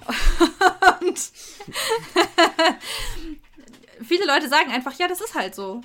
[1.01, 1.19] und
[4.01, 5.81] viele Leute sagen einfach, ja, das ist halt so.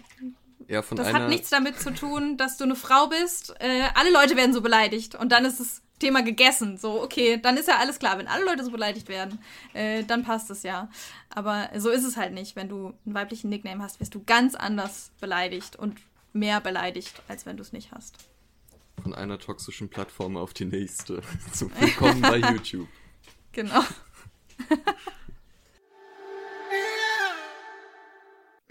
[0.68, 3.54] Ja, von das hat nichts damit zu tun, dass du eine Frau bist.
[3.60, 6.76] Äh, alle Leute werden so beleidigt und dann ist das Thema gegessen.
[6.78, 8.18] So, okay, dann ist ja alles klar.
[8.18, 9.38] Wenn alle Leute so beleidigt werden,
[9.72, 10.88] äh, dann passt es ja.
[11.30, 12.56] Aber so ist es halt nicht.
[12.56, 16.00] Wenn du einen weiblichen Nickname hast, wirst du ganz anders beleidigt und
[16.32, 18.16] mehr beleidigt, als wenn du es nicht hast.
[19.02, 21.22] Von einer toxischen Plattform auf die nächste.
[21.52, 22.88] So, willkommen bei YouTube.
[23.52, 23.82] Genau.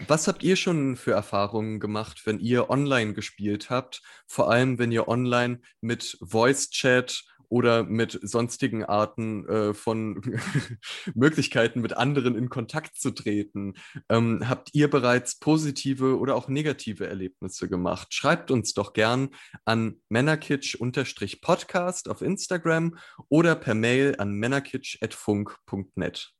[0.06, 4.02] Was habt ihr schon für Erfahrungen gemacht, wenn ihr online gespielt habt?
[4.26, 10.20] Vor allem, wenn ihr online mit Voice Chat oder mit sonstigen Arten äh, von
[11.14, 13.74] Möglichkeiten, mit anderen in Kontakt zu treten.
[14.08, 18.12] Ähm, habt ihr bereits positive oder auch negative Erlebnisse gemacht?
[18.12, 19.28] Schreibt uns doch gern
[19.64, 22.96] an männerkitsch-podcast auf Instagram
[23.28, 26.34] oder per Mail an männerkitsch.funk.net.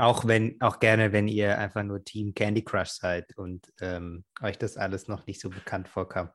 [0.00, 4.56] Auch wenn, auch gerne, wenn ihr einfach nur Team Candy Crush seid und ähm, euch
[4.56, 6.30] das alles noch nicht so bekannt vorkam.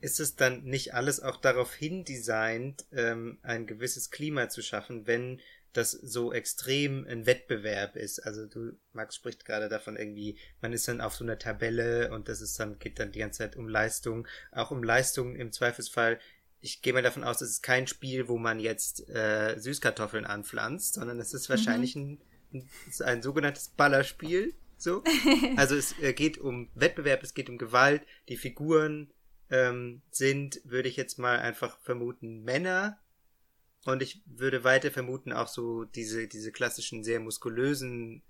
[0.00, 5.40] Ist es dann nicht alles auch darauf hindesignt, ähm, ein gewisses Klima zu schaffen, wenn
[5.72, 8.20] das so extrem ein Wettbewerb ist.
[8.20, 12.28] Also du, Max spricht gerade davon irgendwie, man ist dann auf so einer Tabelle und
[12.28, 16.20] das ist dann, geht dann die ganze Zeit um Leistung, auch um Leistung im Zweifelsfall
[16.60, 20.94] ich gehe mal davon aus, es ist kein Spiel, wo man jetzt äh, Süßkartoffeln anpflanzt,
[20.94, 21.52] sondern es ist mhm.
[21.52, 22.18] wahrscheinlich mhm.
[22.52, 22.68] ein,
[23.04, 24.54] ein sogenanntes Ballerspiel.
[24.76, 25.02] So.
[25.56, 28.02] Also es äh, geht um Wettbewerb, es geht um Gewalt.
[28.28, 29.12] Die Figuren
[29.50, 32.98] ähm, sind, würde ich jetzt mal einfach vermuten, Männer.
[33.84, 38.22] Und ich würde weiter vermuten auch so diese, diese klassischen, sehr muskulösen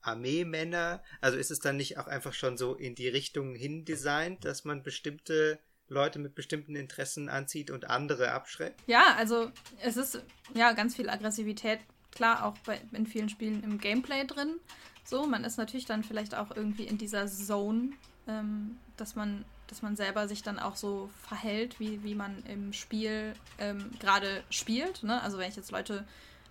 [0.00, 1.02] Armeemänner.
[1.20, 4.64] Also ist es dann nicht auch einfach schon so in die Richtung hin designt, dass
[4.64, 8.80] man bestimmte Leute mit bestimmten Interessen anzieht und andere abschreckt?
[8.86, 9.50] Ja, also
[9.82, 10.22] es ist
[10.54, 11.80] ja ganz viel Aggressivität,
[12.12, 14.56] klar, auch bei, in vielen Spielen im Gameplay drin.
[15.04, 17.90] So, man ist natürlich dann vielleicht auch irgendwie in dieser Zone,
[18.26, 22.72] ähm, dass man, dass man selber sich dann auch so verhält, wie, wie man im
[22.72, 25.04] Spiel ähm, gerade spielt.
[25.04, 25.22] Ne?
[25.22, 26.04] Also wenn ich jetzt Leute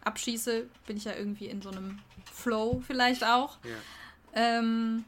[0.05, 1.99] abschieße, bin ich ja irgendwie in so einem
[2.31, 3.57] Flow vielleicht auch.
[3.63, 4.59] Ja.
[4.59, 5.03] Ähm,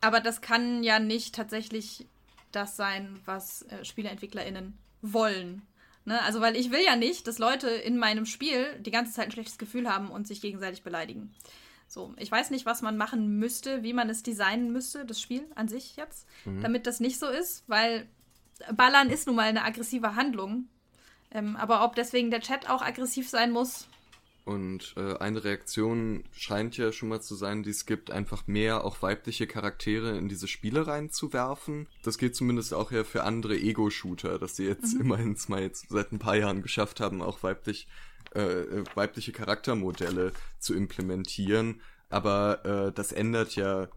[0.00, 2.06] aber das kann ja nicht tatsächlich
[2.52, 5.62] das sein, was äh, SpieleentwicklerInnen wollen.
[6.04, 6.22] Ne?
[6.22, 9.32] Also, weil ich will ja nicht, dass Leute in meinem Spiel die ganze Zeit ein
[9.32, 11.34] schlechtes Gefühl haben und sich gegenseitig beleidigen.
[11.86, 15.46] So, ich weiß nicht, was man machen müsste, wie man es designen müsste, das Spiel
[15.54, 16.60] an sich jetzt, mhm.
[16.60, 18.06] damit das nicht so ist, weil
[18.72, 20.68] Ballern ist nun mal eine aggressive Handlung.
[21.30, 23.86] Ähm, aber ob deswegen der Chat auch aggressiv sein muss,
[24.48, 28.82] und äh, eine Reaktion scheint ja schon mal zu sein, die es gibt, einfach mehr
[28.82, 31.86] auch weibliche Charaktere in diese Spiele reinzuwerfen.
[32.02, 35.02] Das geht zumindest auch ja für andere Ego-Shooter, dass sie jetzt mhm.
[35.02, 37.88] immerhin mal jetzt seit ein paar Jahren geschafft haben, auch weiblich,
[38.34, 41.82] äh, äh, weibliche Charaktermodelle zu implementieren.
[42.08, 43.88] Aber äh, das ändert ja,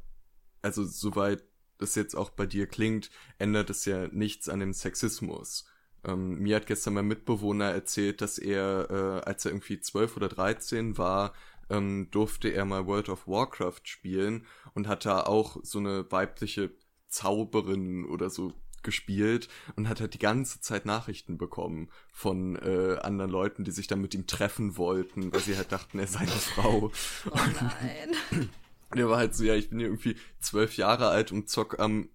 [0.61, 1.45] also soweit
[1.77, 3.09] das jetzt auch bei dir klingt,
[3.39, 5.65] ändert es ja nichts an dem Sexismus.
[6.03, 10.29] Ähm, mir hat gestern mein Mitbewohner erzählt, dass er, äh, als er irgendwie zwölf oder
[10.29, 11.33] dreizehn war,
[11.69, 16.71] ähm, durfte er mal World of Warcraft spielen und hat da auch so eine weibliche
[17.07, 23.31] Zauberin oder so gespielt und hat halt die ganze Zeit Nachrichten bekommen von äh, anderen
[23.31, 26.29] Leuten, die sich dann mit ihm treffen wollten, weil sie halt dachten, er sei eine
[26.31, 26.91] Frau.
[27.29, 28.49] Oh nein.
[28.95, 32.09] Der war halt so, ja, ich bin hier irgendwie zwölf Jahre alt und zock am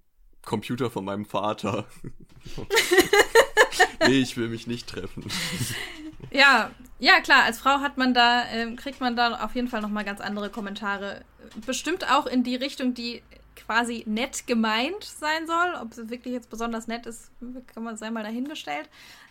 [0.47, 1.85] Computer von meinem Vater.
[4.09, 5.25] nee, ich will mich nicht treffen.
[6.31, 9.83] Ja, ja klar, als Frau hat man da, äh, kriegt man da auf jeden Fall
[9.83, 11.23] nochmal ganz andere Kommentare.
[11.67, 13.23] Bestimmt auch in die Richtung, die
[13.57, 15.75] quasi nett gemeint sein soll.
[15.81, 17.31] Ob es wirklich jetzt besonders nett ist,
[17.73, 18.89] kann man sei mal dahingestellt.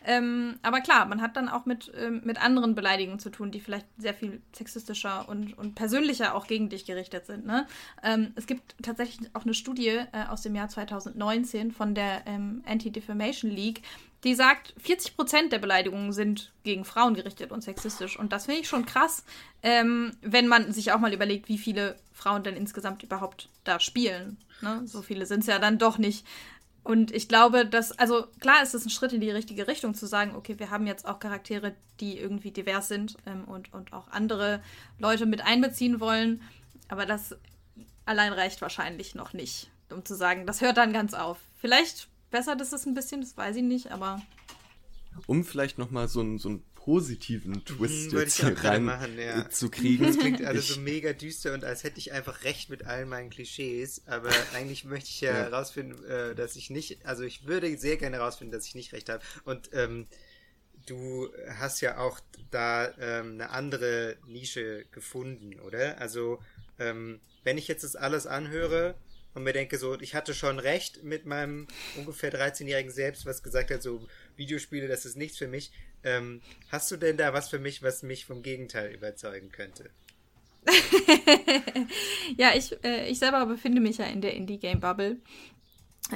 [0.08, 3.60] Ähm, aber klar, man hat dann auch mit, ähm, mit anderen Beleidigungen zu tun, die
[3.60, 7.46] vielleicht sehr viel sexistischer und, und persönlicher auch gegen dich gerichtet sind.
[7.46, 7.66] Ne?
[8.04, 12.64] Ähm, es gibt tatsächlich auch eine Studie äh, aus dem Jahr 2019 von der ähm,
[12.68, 13.82] Anti-Defamation League,
[14.26, 18.18] die sagt, 40 Prozent der Beleidigungen sind gegen Frauen gerichtet und sexistisch.
[18.18, 19.24] Und das finde ich schon krass,
[19.62, 24.38] ähm, wenn man sich auch mal überlegt, wie viele Frauen denn insgesamt überhaupt da spielen.
[24.62, 24.82] Ne?
[24.86, 26.26] So viele sind es ja dann doch nicht.
[26.84, 30.08] Und ich glaube, dass, also klar ist es ein Schritt in die richtige Richtung zu
[30.08, 34.08] sagen, okay, wir haben jetzt auch Charaktere, die irgendwie divers sind ähm, und, und auch
[34.08, 34.62] andere
[34.98, 36.42] Leute mit einbeziehen wollen.
[36.88, 37.36] Aber das
[38.06, 41.38] allein reicht wahrscheinlich noch nicht, um zu sagen, das hört dann ganz auf.
[41.60, 44.22] Vielleicht bessert es ein bisschen, das weiß ich nicht, aber.
[45.26, 49.18] Um vielleicht nochmal so ein, so ein positiven mhm, Twist mhm, jetzt hier rein machen,
[49.18, 49.50] ja.
[49.50, 50.06] zu kriegen.
[50.06, 53.30] Das klingt alles so mega düster und als hätte ich einfach recht mit allen meinen
[53.30, 56.32] Klischees, aber eigentlich möchte ich ja herausfinden, ja.
[56.32, 59.24] äh, dass ich nicht, also ich würde sehr gerne herausfinden, dass ich nicht recht habe.
[59.46, 60.06] Und ähm,
[60.86, 62.20] du hast ja auch
[62.52, 66.02] da ähm, eine andere Nische gefunden, oder?
[66.02, 66.40] Also
[66.80, 68.96] ähm, wenn ich jetzt das alles anhöre,
[69.36, 71.68] und mir denke so, ich hatte schon recht mit meinem
[71.98, 75.72] ungefähr 13-jährigen Selbst, was gesagt hat, so Videospiele, das ist nichts für mich.
[76.04, 79.90] Ähm, hast du denn da was für mich, was mich vom Gegenteil überzeugen könnte?
[82.38, 85.18] ja, ich, äh, ich selber befinde mich ja in der Indie-Game-Bubble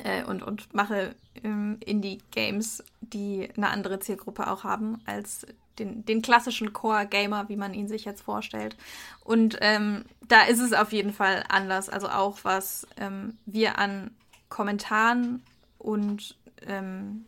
[0.03, 5.45] äh, und, und mache ähm, Indie-Games, die eine andere Zielgruppe auch haben als
[5.79, 8.75] den, den klassischen Core-Gamer, wie man ihn sich jetzt vorstellt.
[9.23, 11.89] Und ähm, da ist es auf jeden Fall anders.
[11.89, 14.11] Also auch was ähm, wir an
[14.49, 15.43] Kommentaren
[15.77, 16.37] und,
[16.67, 17.25] ähm,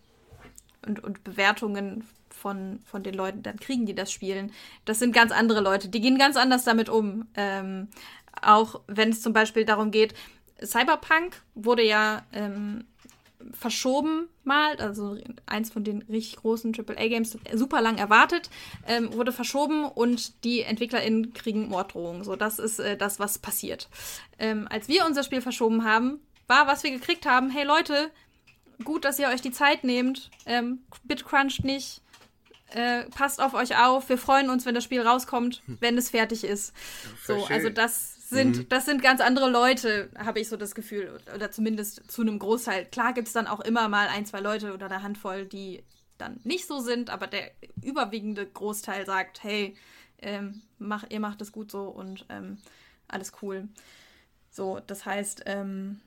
[0.86, 4.52] und, und Bewertungen von, von den Leuten dann kriegen, die das spielen.
[4.86, 7.28] Das sind ganz andere Leute, die gehen ganz anders damit um.
[7.36, 7.88] Ähm,
[8.42, 10.14] auch wenn es zum Beispiel darum geht,
[10.64, 12.86] Cyberpunk wurde ja ähm,
[13.54, 18.50] verschoben mal, also eins von den richtig großen AAA-Games, super lang erwartet,
[18.88, 22.24] ähm, wurde verschoben und die EntwicklerInnen kriegen Morddrohungen.
[22.24, 23.90] So, das ist äh, das, was passiert.
[24.40, 28.12] Ähm, als wir unser Spiel verschoben haben, war, was wir gekriegt haben, hey Leute,
[28.84, 32.02] gut, dass ihr euch die Zeit nehmt, ähm, bitcruncht nicht,
[32.74, 36.44] äh, passt auf euch auf, wir freuen uns, wenn das Spiel rauskommt, wenn es fertig
[36.44, 36.74] ist.
[37.26, 38.70] So, also das sind, mhm.
[38.70, 41.20] das sind ganz andere Leute, habe ich so das Gefühl.
[41.36, 42.86] Oder zumindest zu einem Großteil.
[42.86, 45.84] Klar gibt es dann auch immer mal ein, zwei Leute oder eine Handvoll, die
[46.17, 47.52] dann nicht so sind, aber der
[47.84, 49.76] überwiegende Großteil sagt, hey,
[50.20, 52.58] ähm, mach, ihr macht es gut so und ähm,
[53.08, 53.67] alles cool.
[54.50, 56.00] So, das heißt, ähm,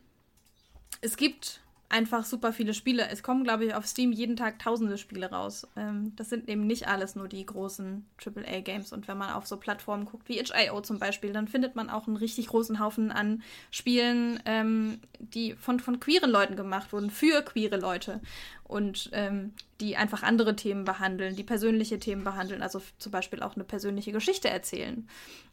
[1.02, 3.08] es gibt einfach super viele Spiele.
[3.10, 5.66] Es kommen, glaube ich, auf Steam jeden Tag tausende Spiele raus.
[5.76, 8.92] Ähm, das sind eben nicht alles nur die großen AAA-Games.
[8.92, 12.06] Und wenn man auf so Plattformen guckt wie itch.io zum Beispiel, dann findet man auch
[12.06, 17.42] einen richtig großen Haufen an Spielen, ähm, die von, von queeren Leuten gemacht wurden, für
[17.42, 18.20] queere Leute.
[18.64, 23.54] Und ähm, die einfach andere Themen behandeln, die persönliche Themen behandeln, also zum Beispiel auch
[23.54, 25.06] eine persönliche Geschichte erzählen.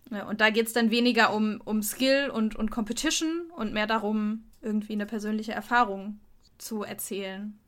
[0.10, 3.88] Ja, und da geht es dann weniger um, um Skill und, und Competition und mehr
[3.88, 6.20] darum, irgendwie eine persönliche Erfahrung
[6.58, 7.60] zu erzählen.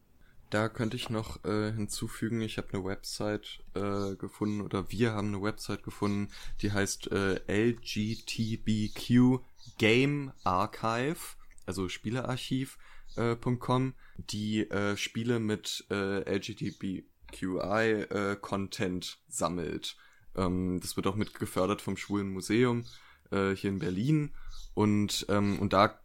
[0.53, 5.29] Da könnte ich noch äh, hinzufügen, ich habe eine Website äh, gefunden oder wir haben
[5.29, 6.29] eine Website gefunden,
[6.61, 9.39] die heißt äh, LGTBQ
[9.79, 11.17] Game Archive,
[11.65, 19.97] also Spielearchiv.com, äh, die äh, Spiele mit äh, LGBTQI äh, Content sammelt.
[20.35, 22.85] Ähm, das wird auch mit gefördert vom Schwulen Museum
[23.31, 24.31] hier in Berlin
[24.75, 26.02] und ähm, und da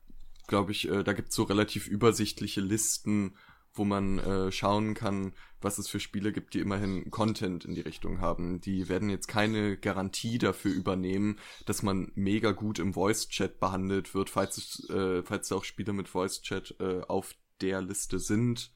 [0.48, 3.36] glaube ich, äh, da gibt's so relativ übersichtliche Listen,
[3.74, 7.80] wo man äh, schauen kann, was es für Spiele gibt, die immerhin Content in die
[7.80, 8.60] Richtung haben.
[8.60, 14.30] Die werden jetzt keine Garantie dafür übernehmen, dass man mega gut im Voice-Chat behandelt wird,
[14.30, 18.72] falls es, äh, falls auch Spiele mit Voice-Chat äh, auf der Liste sind.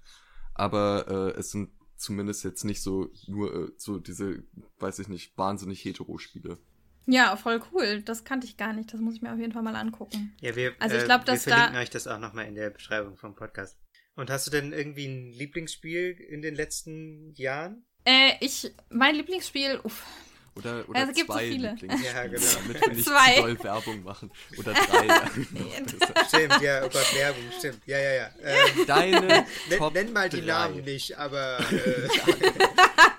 [0.54, 4.44] Aber äh, es sind zumindest jetzt nicht so nur äh, so diese,
[4.78, 6.58] weiß ich nicht, wahnsinnig hetero-Spiele.
[7.06, 8.02] Ja, voll cool.
[8.02, 8.92] Das kannte ich gar nicht.
[8.92, 10.34] Das muss ich mir auf jeden Fall mal angucken.
[10.40, 12.70] Ja, wir, also ich äh, dass wir verlinken da euch das auch nochmal in der
[12.70, 13.78] Beschreibung vom Podcast.
[14.14, 17.84] Und hast du denn irgendwie ein Lieblingsspiel in den letzten Jahren?
[18.04, 20.04] Äh, ich, mein Lieblingsspiel, uff.
[20.54, 21.76] Oder, oder also zwei so viele.
[21.80, 22.46] Ja, genau.
[22.54, 23.34] Damit wir nicht zwei.
[23.36, 24.30] zu doll Werbung machen.
[24.58, 25.08] Oder drei.
[26.28, 27.80] stimmt, ja, oh Gott, Werbung, stimmt.
[27.86, 28.30] Ja, ja, ja.
[28.42, 29.46] Ähm, Deine
[29.78, 30.46] Top Nenn mal die drei.
[30.46, 31.58] Namen nicht, aber...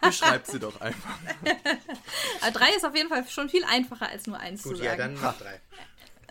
[0.03, 1.17] Äh, Beschreib sie doch einfach.
[2.41, 4.89] Aber drei ist auf jeden Fall schon viel einfacher als nur eins Gut, zu sagen.
[4.89, 5.61] ja, dann mach drei.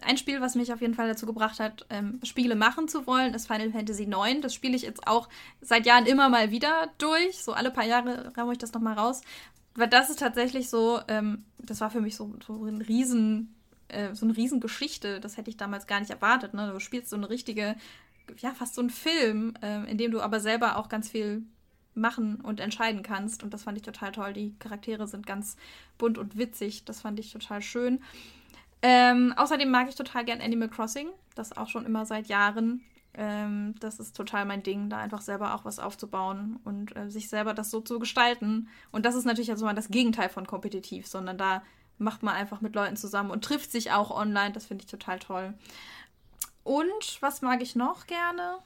[0.02, 3.32] Ein Spiel, was mich auf jeden Fall dazu gebracht hat, ähm, Spiele machen zu wollen,
[3.34, 4.40] ist Final Fantasy IX.
[4.42, 5.28] Das spiele ich jetzt auch
[5.62, 7.38] seit Jahren immer mal wieder durch.
[7.42, 9.22] So alle paar Jahre raue ich das nochmal raus.
[9.74, 13.54] Weil das ist tatsächlich so, ähm, das war für mich so, so ein riesen,
[13.88, 15.20] äh, so eine Riesengeschichte.
[15.20, 16.54] Das hätte ich damals gar nicht erwartet.
[16.54, 16.70] Ne?
[16.72, 17.76] Du spielst so eine richtige,
[18.38, 21.44] ja, fast so ein Film, äh, in dem du aber selber auch ganz viel
[21.94, 23.42] machen und entscheiden kannst.
[23.42, 24.32] Und das fand ich total toll.
[24.32, 25.56] Die Charaktere sind ganz
[25.98, 26.85] bunt und witzig.
[26.85, 28.01] Das fand ich total schön.
[28.82, 31.09] Ähm, außerdem mag ich total gern Animal Crossing.
[31.34, 32.82] Das auch schon immer seit Jahren.
[33.14, 37.28] Ähm, das ist total mein Ding, da einfach selber auch was aufzubauen und äh, sich
[37.28, 38.68] selber das so zu gestalten.
[38.90, 41.62] Und das ist natürlich also mal das Gegenteil von kompetitiv, sondern da
[41.98, 44.52] macht man einfach mit Leuten zusammen und trifft sich auch online.
[44.52, 45.54] Das finde ich total toll.
[46.64, 48.58] Und was mag ich noch gerne?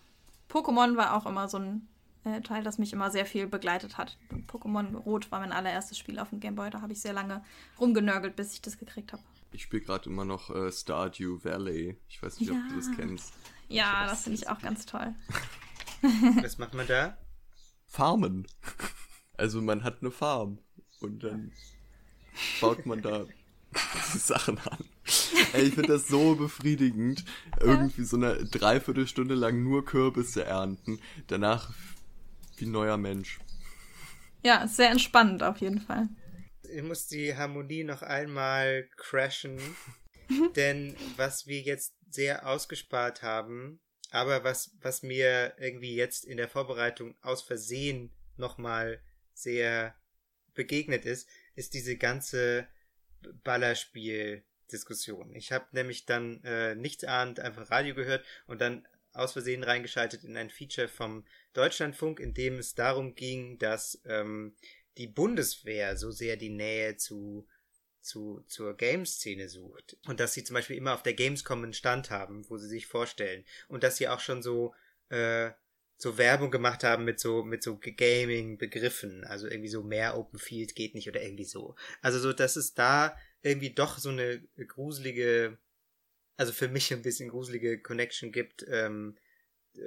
[0.48, 1.88] Pokémon war auch immer so ein
[2.24, 4.16] äh, Teil, das mich immer sehr viel begleitet hat.
[4.46, 6.70] Pokémon Rot war mein allererstes Spiel auf dem Gameboy.
[6.70, 7.42] Da habe ich sehr lange
[7.80, 9.22] rumgenörgelt, bis ich das gekriegt habe.
[9.52, 11.96] Ich spiele gerade immer noch äh, Stardew Valley.
[12.08, 12.56] Ich weiß nicht, ja.
[12.56, 13.32] ob du das kennst.
[13.68, 15.14] Ja, das finde ich auch ganz toll.
[16.42, 17.16] Was macht man da?
[17.86, 18.46] Farmen.
[19.36, 20.58] Also man hat eine Farm
[21.00, 21.52] und dann
[22.60, 23.26] baut man da
[24.14, 24.84] Sachen an.
[25.52, 27.24] Ey, ich finde das so befriedigend,
[27.60, 31.72] irgendwie so eine Dreiviertelstunde lang nur Kürbisse ernten, danach
[32.56, 33.38] wie ein neuer Mensch.
[34.42, 36.08] Ja, sehr entspannend auf jeden Fall.
[36.62, 39.58] Ich muss die Harmonie noch einmal crashen,
[40.56, 43.80] denn was wir jetzt sehr ausgespart haben,
[44.10, 49.00] aber was, was mir irgendwie jetzt in der Vorbereitung aus Versehen nochmal
[49.34, 49.94] sehr
[50.54, 52.66] begegnet ist, ist diese ganze
[53.44, 55.34] Ballerspiel-Diskussion.
[55.34, 60.36] Ich habe nämlich dann äh, nichts einfach Radio gehört und dann aus Versehen reingeschaltet in
[60.36, 64.56] ein Feature vom Deutschlandfunk, in dem es darum ging, dass ähm,
[64.98, 67.46] die Bundeswehr so sehr die Nähe zu
[68.06, 69.96] zu, zur Games-Szene sucht.
[70.06, 72.86] Und dass sie zum Beispiel immer auf der Gamescom einen Stand haben, wo sie sich
[72.86, 73.44] vorstellen.
[73.68, 74.74] Und dass sie auch schon so,
[75.08, 75.50] äh,
[75.98, 79.24] so Werbung gemacht haben mit so, mit so Gaming-Begriffen.
[79.24, 81.74] Also irgendwie so mehr Open Field geht nicht oder irgendwie so.
[82.00, 85.58] Also so, dass es da irgendwie doch so eine gruselige,
[86.36, 89.16] also für mich ein bisschen gruselige Connection gibt, ähm,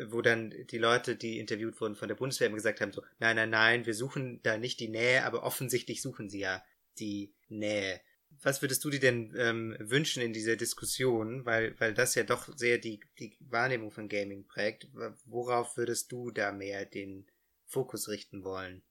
[0.08, 3.50] wo dann die Leute, die interviewt wurden von der Bundeswehr, gesagt haben so, nein, nein,
[3.50, 6.64] nein, wir suchen da nicht die Nähe, aber offensichtlich suchen sie ja
[7.00, 8.02] die Nähe
[8.42, 12.48] was würdest du dir denn ähm, wünschen in dieser Diskussion, weil, weil das ja doch
[12.56, 14.88] sehr die, die Wahrnehmung von Gaming prägt.
[15.26, 17.26] Worauf würdest du da mehr den
[17.66, 18.82] Fokus richten wollen?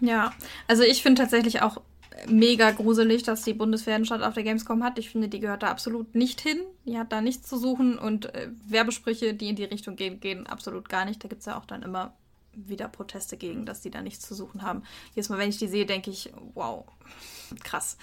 [0.00, 0.34] Ja,
[0.66, 1.80] also ich finde tatsächlich auch
[2.28, 4.98] mega gruselig, dass die Bundeswehr einen Stand auf der Gamescom hat.
[4.98, 6.60] Ich finde, die gehört da absolut nicht hin.
[6.84, 10.46] Die hat da nichts zu suchen und äh, Werbesprüche, die in die Richtung gehen, gehen
[10.46, 11.22] absolut gar nicht.
[11.22, 12.16] Da gibt es ja auch dann immer
[12.56, 14.82] wieder Proteste gegen, dass die da nichts zu suchen haben.
[15.14, 16.84] Jedes Mal, wenn ich die sehe, denke ich, wow,
[17.64, 17.96] krass.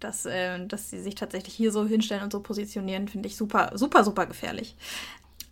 [0.00, 3.72] Dass, äh, dass sie sich tatsächlich hier so hinstellen und so positionieren, finde ich super,
[3.74, 4.76] super, super gefährlich.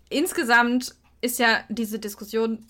[0.08, 2.66] Insgesamt ist ja diese Diskussion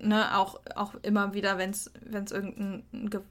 [0.00, 1.90] ne, auch, auch immer wieder, wenn es
[2.30, 2.84] irgendein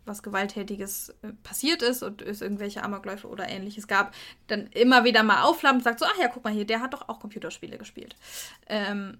[0.05, 4.13] was Gewalttätiges äh, passiert ist und es irgendwelche Amokläufe oder ähnliches gab,
[4.47, 6.93] dann immer wieder mal aufflammt und sagt so, ach ja, guck mal hier, der hat
[6.93, 8.15] doch auch Computerspiele gespielt.
[8.67, 9.17] Ähm,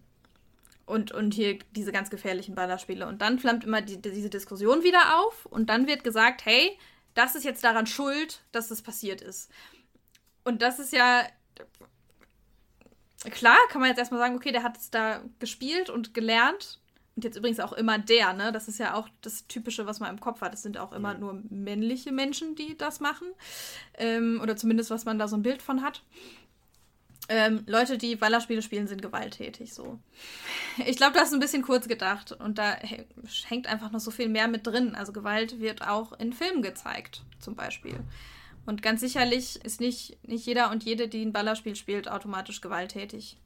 [0.85, 3.07] und, und hier diese ganz gefährlichen Ballerspiele.
[3.07, 6.77] Und dann flammt immer die, diese Diskussion wieder auf und dann wird gesagt, hey,
[7.13, 9.51] das ist jetzt daran schuld, dass das passiert ist.
[10.43, 11.23] Und das ist ja.
[13.31, 16.81] Klar, kann man jetzt erstmal sagen, okay, der hat es da gespielt und gelernt.
[17.15, 18.51] Und jetzt übrigens auch immer der, ne?
[18.51, 20.53] Das ist ja auch das Typische, was man im Kopf hat.
[20.53, 23.27] Es sind auch immer nur männliche Menschen, die das machen.
[23.93, 26.03] Ähm, oder zumindest, was man da so ein Bild von hat.
[27.29, 29.99] Ähm, Leute, die Ballerspiele spielen, sind gewalttätig so.
[30.85, 32.75] Ich glaube, du hast ein bisschen kurz gedacht und da
[33.45, 34.93] hängt einfach noch so viel mehr mit drin.
[34.93, 37.97] Also Gewalt wird auch in Filmen gezeigt, zum Beispiel.
[38.65, 43.37] Und ganz sicherlich ist nicht, nicht jeder und jede, die ein Ballerspiel spielt, automatisch gewalttätig.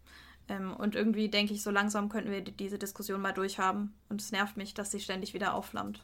[0.49, 3.93] Ähm, und irgendwie denke ich, so langsam könnten wir diese Diskussion mal durchhaben.
[4.09, 6.03] Und es nervt mich, dass sie ständig wieder aufflammt.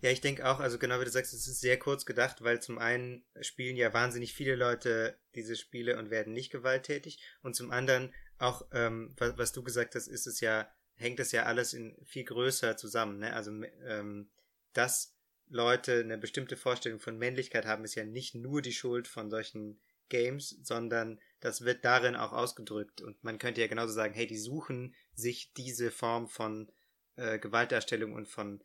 [0.00, 2.60] Ja, ich denke auch, also genau wie du sagst, es ist sehr kurz gedacht, weil
[2.60, 7.70] zum einen spielen ja wahnsinnig viele Leute diese Spiele und werden nicht gewalttätig und zum
[7.70, 11.72] anderen auch, ähm, was, was, du gesagt hast, ist es ja, hängt es ja alles
[11.72, 13.32] in viel größer zusammen, ne?
[13.32, 13.50] Also,
[13.86, 14.30] ähm,
[14.72, 15.16] dass
[15.48, 19.80] Leute eine bestimmte Vorstellung von Männlichkeit haben, ist ja nicht nur die Schuld von solchen
[20.08, 24.38] Games, sondern das wird darin auch ausgedrückt und man könnte ja genauso sagen, hey, die
[24.38, 26.70] suchen sich diese Form von
[27.16, 28.62] äh, Gewaltdarstellung und von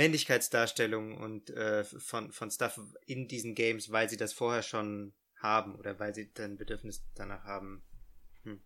[0.00, 5.74] Männlichkeitsdarstellung und äh, von, von Stuff in diesen Games, weil sie das vorher schon haben
[5.74, 7.82] oder weil sie dann Bedürfnis danach haben.
[8.44, 8.62] Hm.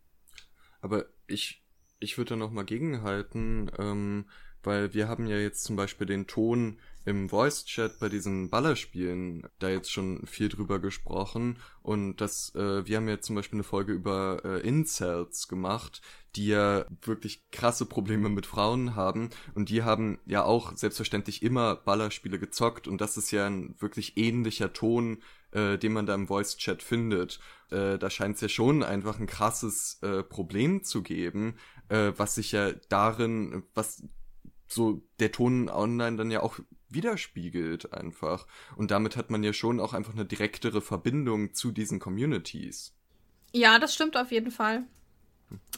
[0.80, 1.64] Aber ich,
[1.98, 4.30] ich würde da nochmal gegenhalten, ähm,
[4.62, 9.68] weil wir haben ja jetzt zum Beispiel den Ton im Voice-Chat bei diesen Ballerspielen da
[9.68, 11.58] jetzt schon viel drüber gesprochen.
[11.82, 16.00] Und das, äh, wir haben ja zum Beispiel eine Folge über äh, Incels gemacht,
[16.36, 19.30] die ja wirklich krasse Probleme mit Frauen haben.
[19.54, 22.88] Und die haben ja auch selbstverständlich immer Ballerspiele gezockt.
[22.88, 27.38] Und das ist ja ein wirklich ähnlicher Ton, äh, den man da im Voice-Chat findet.
[27.70, 31.56] Äh, da scheint es ja schon einfach ein krasses äh, Problem zu geben,
[31.88, 34.02] äh, was sich ja darin, was
[34.66, 36.58] so der Ton online dann ja auch
[36.94, 38.46] widerspiegelt einfach.
[38.76, 42.94] Und damit hat man ja schon auch einfach eine direktere Verbindung zu diesen Communities.
[43.52, 44.84] Ja, das stimmt auf jeden Fall.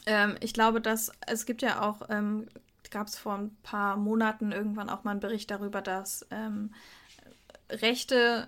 [0.05, 2.47] Ähm, ich glaube, dass es gibt ja auch, ähm,
[2.89, 6.73] gab es vor ein paar Monaten irgendwann auch mal einen Bericht darüber, dass ähm,
[7.69, 8.47] rechte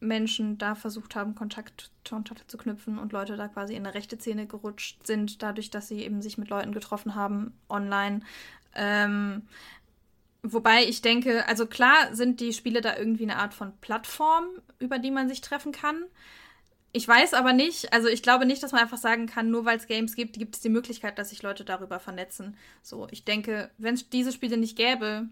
[0.00, 4.18] Menschen da versucht haben, Kontakt, Kontakt zu knüpfen und Leute da quasi in eine rechte
[4.18, 8.20] Szene gerutscht sind, dadurch, dass sie eben sich mit Leuten getroffen haben online.
[8.74, 9.42] Ähm,
[10.44, 14.44] wobei ich denke, also klar sind die Spiele da irgendwie eine Art von Plattform,
[14.78, 16.04] über die man sich treffen kann.
[16.92, 19.78] Ich weiß aber nicht, also ich glaube nicht, dass man einfach sagen kann, nur weil
[19.78, 22.56] es Games gibt, gibt es die Möglichkeit, dass sich Leute darüber vernetzen.
[22.82, 25.28] So, ich denke, wenn es diese Spiele nicht gäbe,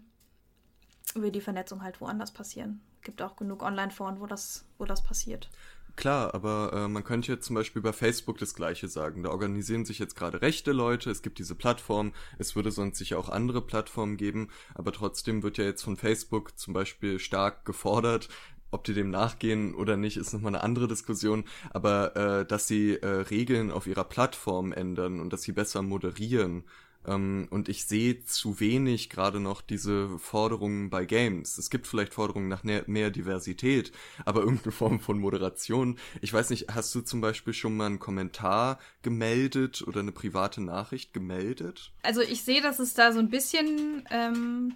[1.13, 2.81] würde die Vernetzung halt woanders passieren.
[3.01, 5.49] Gibt auch genug Online-Foren, wo das, wo das passiert.
[5.95, 9.21] Klar, aber äh, man könnte jetzt zum Beispiel bei Facebook das Gleiche sagen.
[9.23, 13.19] Da organisieren sich jetzt gerade rechte Leute, es gibt diese Plattform, es würde sonst sicher
[13.19, 18.27] auch andere Plattformen geben, aber trotzdem wird ja jetzt von Facebook zum Beispiel stark gefordert,
[18.73, 21.43] ob die dem nachgehen oder nicht, ist nochmal eine andere Diskussion.
[21.69, 26.63] Aber äh, dass sie äh, Regeln auf ihrer Plattform ändern und dass sie besser moderieren.
[27.05, 31.57] Ähm, und ich sehe zu wenig gerade noch diese Forderungen bei Games.
[31.57, 33.91] Es gibt vielleicht Forderungen nach mehr, Diversität,
[34.25, 35.97] aber irgendeine Form von Moderation.
[36.21, 40.61] Ich weiß nicht, hast du zum Beispiel schon mal einen Kommentar gemeldet oder eine private
[40.61, 41.91] Nachricht gemeldet?
[42.03, 44.75] Also ich sehe, dass es da so ein bisschen ähm,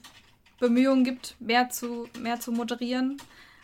[0.60, 3.18] Bemühungen gibt, mehr zu, mehr zu moderieren.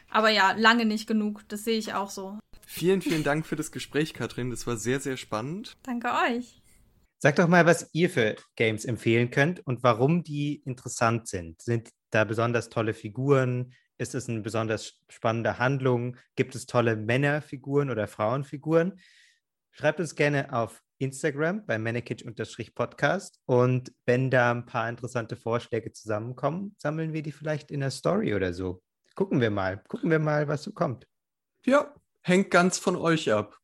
[0.09, 1.41] Aber ja, lange nicht genug.
[1.47, 2.38] Das sehe ich auch so.
[2.66, 4.51] Vielen, vielen Dank für das Gespräch, Katrin.
[4.51, 5.76] Das war sehr, sehr spannend.
[5.84, 6.62] Danke euch.
[7.24, 11.61] Sag doch mal, was ihr für Games empfehlen könnt und warum die interessant sind.
[11.61, 13.74] Sind da besonders tolle Figuren?
[13.97, 16.17] Ist es eine besonders spannende Handlung?
[16.36, 18.99] Gibt es tolle Männerfiguren oder Frauenfiguren?
[19.71, 26.76] Schreibt uns gerne auf Instagram bei Manekitsch-Podcast und wenn da ein paar interessante Vorschläge zusammenkommen,
[26.78, 28.84] sammeln wir die vielleicht in der Story oder so.
[29.15, 29.82] Gucken wir mal.
[29.88, 31.07] Gucken wir mal, was so kommt.
[31.65, 33.57] Ja, hängt ganz von euch ab.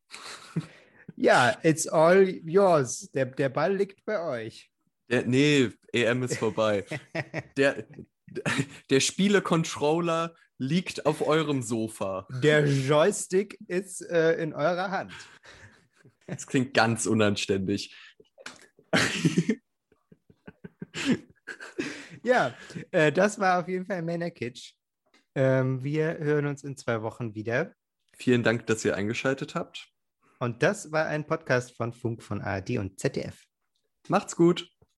[1.19, 3.11] ja, it's all yours.
[3.11, 4.71] Der, der Ball liegt bei euch.
[5.09, 6.85] Der, nee, EM ist vorbei.
[7.57, 7.85] der,
[8.89, 12.25] der Spiele-Controller liegt auf eurem Sofa.
[12.41, 15.13] Der Joystick ist äh, in eurer Hand.
[16.25, 17.95] Das klingt ganz unanständig.
[22.23, 22.55] ja,
[22.91, 24.73] äh, das war auf jeden Fall Männer Kitsch.
[25.35, 27.73] Ähm, wir hören uns in zwei Wochen wieder.
[28.15, 29.91] Vielen Dank, dass ihr eingeschaltet habt.
[30.39, 33.45] Und das war ein Podcast von Funk von ARD und ZDF.
[34.07, 34.69] Macht's gut.